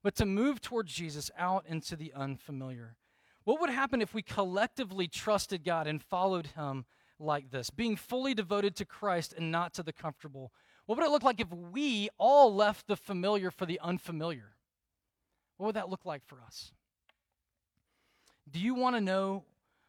but 0.03 0.16
to 0.16 0.27
move 0.27 0.61
towards 0.61 0.92
Jesus 0.92 1.31
out 1.38 1.64
into 1.68 1.94
the 1.94 2.12
unfamiliar? 2.16 2.96
What 3.44 3.61
would 3.61 3.70
happen 3.70 4.03
if 4.03 4.14
we 4.14 4.23
collectively 4.23 5.07
trusted 5.07 5.64
God 5.64 5.87
and 5.87 6.03
followed 6.03 6.49
Him 6.49 6.85
like 7.20 7.50
this, 7.50 7.70
being 7.70 7.96
fully 7.96 8.35
devoted 8.35 8.74
to 8.76 8.85
Christ 8.85 9.35
and 9.37 9.50
not 9.50 9.74
to 9.74 9.83
the 9.83 9.92
comfortable? 9.92 10.52
What 10.87 10.98
would 10.98 11.06
it 11.06 11.11
look 11.11 11.22
like 11.22 11.40
if 11.40 11.52
we 11.52 12.09
all 12.18 12.54
left 12.54 12.87
the 12.87 12.96
familiar 12.96 13.50
for 13.50 13.66
the 13.66 13.78
unfamiliar? 13.80 14.56
What 15.56 15.66
would 15.66 15.76
that 15.76 15.90
look 15.90 16.04
like 16.04 16.24
for 16.26 16.38
us? 16.44 16.72
Do 18.50 18.59
you 18.59 18.74
want 18.74 18.96
to 18.96 19.00
know 19.00 19.44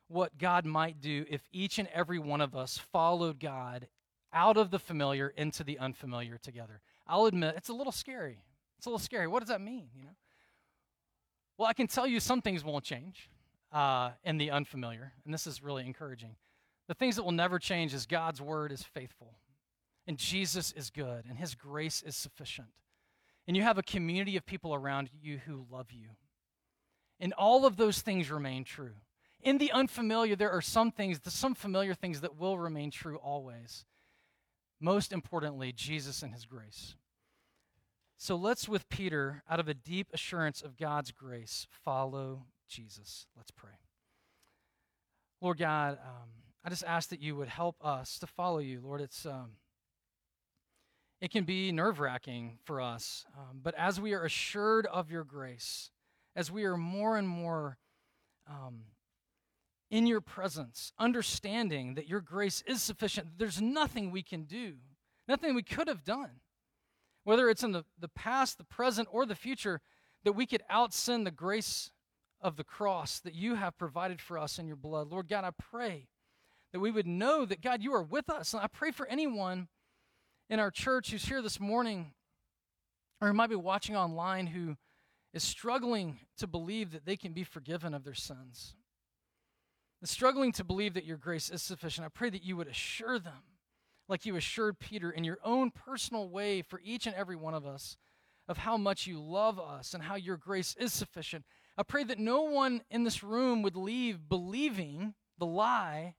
what 0.08 0.38
God 0.38 0.65
might 0.65 1.00
do 1.00 1.26
if 1.30 1.41
each 1.52 1.80
and 1.80 1.88
every 1.94 2.20
one 2.20 2.41
of 2.41 2.56
us 2.56 2.78
followed 2.78 3.39
God 3.39 3.88
out 4.34 4.58
of 4.58 4.70
the 4.70 4.80
familiar 4.80 5.30
into 5.30 5.63
the 5.63 5.80
unfamiliar 5.80 6.38
together? 6.38 6.82
I'll 7.08 7.26
admit 7.26 7.56
it's 7.58 7.70
a 7.70 7.74
little 7.74 7.91
scary. 7.91 8.44
It's 8.78 8.86
a 8.86 8.89
little 8.89 9.00
scary. 9.00 9.28
What 9.28 9.39
does 9.39 9.50
that 9.50 9.62
mean? 9.62 9.88
You 9.96 10.04
know. 10.04 10.15
Well, 11.58 11.67
I 11.67 11.74
can 11.74 11.88
tell 11.88 12.06
you 12.06 12.20
some 12.20 12.41
things 12.41 12.63
won't 12.63 12.84
change 12.84 13.30
uh, 13.72 14.12
in 14.24 14.38
the 14.38 14.52
unfamiliar, 14.52 15.13
and 15.26 15.34
this 15.34 15.48
is 15.48 15.63
really 15.63 15.86
encouraging. 15.86 16.36
The 16.91 16.95
things 16.95 17.15
that 17.15 17.23
will 17.23 17.32
never 17.32 17.58
change 17.58 17.93
is 17.93 18.06
God's 18.06 18.41
word 18.41 18.73
is 18.73 18.84
faithful, 18.84 19.38
and 20.08 20.17
Jesus 20.17 20.73
is 20.73 20.89
good, 20.89 21.23
and 21.25 21.38
His 21.38 21.56
grace 21.56 22.04
is 22.04 22.17
sufficient, 22.17 22.67
and 23.47 23.56
you 23.56 23.63
have 23.63 23.77
a 23.77 23.84
community 23.84 24.36
of 24.36 24.45
people 24.45 24.75
around 24.75 25.10
you 25.21 25.38
who 25.45 25.65
love 25.71 25.88
you 25.91 26.10
and 27.21 27.34
all 27.34 27.65
of 27.65 27.77
those 27.77 28.01
things 28.01 28.32
remain 28.32 28.63
true. 28.63 28.95
In 29.41 29.60
the 29.60 29.71
unfamiliar, 29.71 30.36
there 30.36 30.51
are 30.51 30.62
some 30.62 30.91
things, 30.91 31.19
some 31.27 31.54
familiar 31.54 31.93
things 31.93 32.21
that 32.21 32.38
will 32.38 32.58
remain 32.58 32.91
true 32.91 33.17
always. 33.17 33.86
Most 34.80 35.13
importantly, 35.13 35.71
Jesus 35.71 36.23
and 36.23 36.34
his 36.34 36.45
grace. 36.45 36.95
So 38.17 38.36
let's, 38.36 38.67
with 38.67 38.89
Peter, 38.89 39.43
out 39.49 39.60
of 39.60 39.67
a 39.67 39.73
deep 39.73 40.08
assurance 40.13 40.62
of 40.62 40.77
God's 40.77 41.12
grace, 41.12 41.67
follow 41.86 42.45
Jesus. 42.67 43.27
Let's 43.38 43.51
pray. 43.51 43.69
Lord 45.39 45.58
God, 45.60 45.97
um, 46.04 46.30
I 46.63 46.69
just 46.69 46.84
ask 46.84 47.10
that 47.10 47.21
you 47.21 47.36
would 47.36 47.47
help 47.47 47.76
us 47.84 48.19
to 48.19 48.28
follow 48.28 48.60
you. 48.60 48.82
Lord, 48.84 49.02
it's. 49.02 49.26
Um, 49.26 49.52
it 51.21 51.30
can 51.30 51.43
be 51.43 51.71
nerve 51.71 52.00
wracking 52.00 52.58
for 52.63 52.82
us, 52.82 53.26
um, 53.38 53.60
but 53.62 53.76
as 53.76 54.02
we 54.02 54.13
are 54.13 54.24
assured 54.24 54.88
of 54.88 55.12
your 55.12 55.24
grace, 55.24 55.91
as 56.36 56.50
we 56.50 56.63
are 56.63 56.78
more 56.78 57.15
and 57.15 57.28
more 57.28 57.78
um, 58.50 58.86
in 59.91 60.08
your 60.08 60.19
presence, 60.19 60.93
understanding 60.97 61.93
that 61.93 62.08
your 62.08 62.21
grace 62.21 62.63
is 62.65 62.82
sufficient. 62.82 63.38
There's 63.38 63.62
nothing 63.62 64.10
we 64.10 64.24
can 64.24 64.45
do, 64.45 64.78
nothing 65.28 65.54
we 65.54 65.62
could 65.62 65.88
have 65.88 66.04
done, 66.04 66.39
whether 67.24 67.50
it's 67.50 67.62
in 67.62 67.71
the, 67.71 67.86
the 68.00 68.08
past, 68.08 68.58
the 68.58 68.63
present, 68.63 69.08
or 69.12 69.28
the 69.28 69.36
future, 69.36 69.80
that 70.24 70.34
we 70.34 70.47
could 70.47 70.63
outsin 70.71 71.24
the 71.24 71.30
grace 71.30 71.91
of 72.41 72.56
the 72.56 72.63
cross 72.63 73.19
that 73.19 73.36
you 73.36 73.54
have 73.56 73.78
provided 73.78 74.19
for 74.19 74.39
us 74.39 74.58
in 74.58 74.65
your 74.65 74.76
blood. 74.76 75.08
Lord 75.10 75.28
God, 75.28 75.43
I 75.43 75.52
pray 75.52 76.08
that 76.74 76.80
we 76.80 76.92
would 76.92 77.08
know 77.08 77.46
that, 77.46 77.62
God, 77.62 77.82
you 77.82 77.94
are 77.94 78.04
with 78.04 78.30
us. 78.30 78.54
And 78.54 78.64
I 78.64 78.68
pray 78.68 78.92
for 78.92 79.08
anyone 79.08 79.68
in 80.50 80.60
our 80.60 80.72
church 80.72 81.12
who's 81.12 81.26
here 81.26 81.42
this 81.42 81.60
morning 81.60 82.14
or 83.20 83.28
who 83.28 83.34
might 83.34 83.50
be 83.50 83.56
watching 83.56 83.96
online 83.96 84.48
who 84.48 84.76
is 85.34 85.44
struggling 85.44 86.20
to 86.38 86.48
believe 86.48 86.92
that 86.92 87.06
they 87.06 87.16
can 87.16 87.32
be 87.34 87.44
forgiven 87.44 87.94
of 87.94 88.04
their 88.04 88.14
sins, 88.14 88.76
is 90.02 90.10
struggling 90.10 90.52
to 90.52 90.64
believe 90.64 90.94
that 90.96 91.06
your 91.06 91.18
grace 91.18 91.50
is 91.50 91.62
sufficient, 91.62 92.06
I 92.06 92.10
pray 92.10 92.30
that 92.30 92.44
you 92.44 92.58
would 92.58 92.68
assure 92.68 93.20
them, 93.20 93.44
like 94.10 94.26
you 94.26 94.36
assured 94.36 94.80
Peter, 94.80 95.10
in 95.10 95.24
your 95.24 95.38
own 95.44 95.72
personal 95.72 96.28
way 96.28 96.62
for 96.62 96.82
each 96.84 97.06
and 97.06 97.16
every 97.16 97.38
one 97.38 97.54
of 97.54 97.66
us, 97.66 97.96
of 98.48 98.58
how 98.58 98.76
much 98.76 99.08
you 99.08 99.22
love 99.22 99.58
us 99.58 99.94
and 99.94 100.04
how 100.04 100.16
your 100.16 100.36
grace 100.36 100.76
is 100.78 100.92
sufficient. 100.92 101.46
I 101.78 101.84
pray 101.84 102.04
that 102.04 102.20
no 102.20 102.42
one 102.42 102.82
in 102.90 103.06
this 103.06 103.24
room 103.24 103.62
would 103.62 103.78
leave 103.78 104.28
believing 104.28 105.14
the 105.38 105.46
lie 105.46 106.16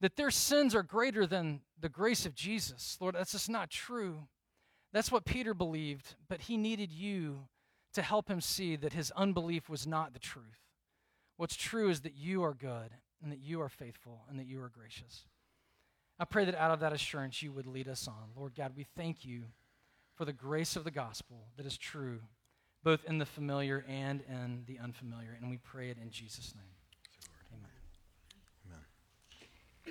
that 0.00 0.16
their 0.16 0.30
sins 0.30 0.74
are 0.74 0.82
greater 0.82 1.26
than 1.26 1.60
the 1.80 1.88
grace 1.88 2.26
of 2.26 2.34
Jesus. 2.34 2.98
Lord, 3.00 3.14
that's 3.14 3.32
just 3.32 3.48
not 3.48 3.70
true. 3.70 4.28
That's 4.92 5.10
what 5.10 5.24
Peter 5.24 5.54
believed, 5.54 6.14
but 6.28 6.42
he 6.42 6.56
needed 6.56 6.92
you 6.92 7.48
to 7.94 8.02
help 8.02 8.28
him 8.28 8.40
see 8.40 8.76
that 8.76 8.92
his 8.92 9.10
unbelief 9.12 9.68
was 9.68 9.86
not 9.86 10.12
the 10.12 10.18
truth. 10.18 10.60
What's 11.36 11.56
true 11.56 11.88
is 11.88 12.00
that 12.00 12.14
you 12.14 12.42
are 12.44 12.54
good 12.54 12.90
and 13.22 13.32
that 13.32 13.40
you 13.40 13.60
are 13.60 13.68
faithful 13.68 14.24
and 14.28 14.38
that 14.38 14.46
you 14.46 14.60
are 14.60 14.68
gracious. 14.68 15.24
I 16.18 16.24
pray 16.24 16.44
that 16.46 16.54
out 16.54 16.70
of 16.70 16.80
that 16.80 16.92
assurance 16.92 17.42
you 17.42 17.52
would 17.52 17.66
lead 17.66 17.88
us 17.88 18.08
on. 18.08 18.30
Lord 18.36 18.54
God, 18.54 18.72
we 18.76 18.86
thank 18.96 19.24
you 19.24 19.44
for 20.14 20.24
the 20.24 20.32
grace 20.32 20.76
of 20.76 20.84
the 20.84 20.90
gospel 20.90 21.48
that 21.56 21.66
is 21.66 21.76
true 21.76 22.20
both 22.86 23.04
in 23.04 23.18
the 23.18 23.26
familiar 23.26 23.84
and 23.88 24.22
in 24.28 24.62
the 24.66 24.78
unfamiliar. 24.78 25.36
And 25.40 25.50
we 25.50 25.56
pray 25.56 25.90
it 25.90 25.98
in 26.00 26.10
Jesus' 26.10 26.54
name. 26.54 26.75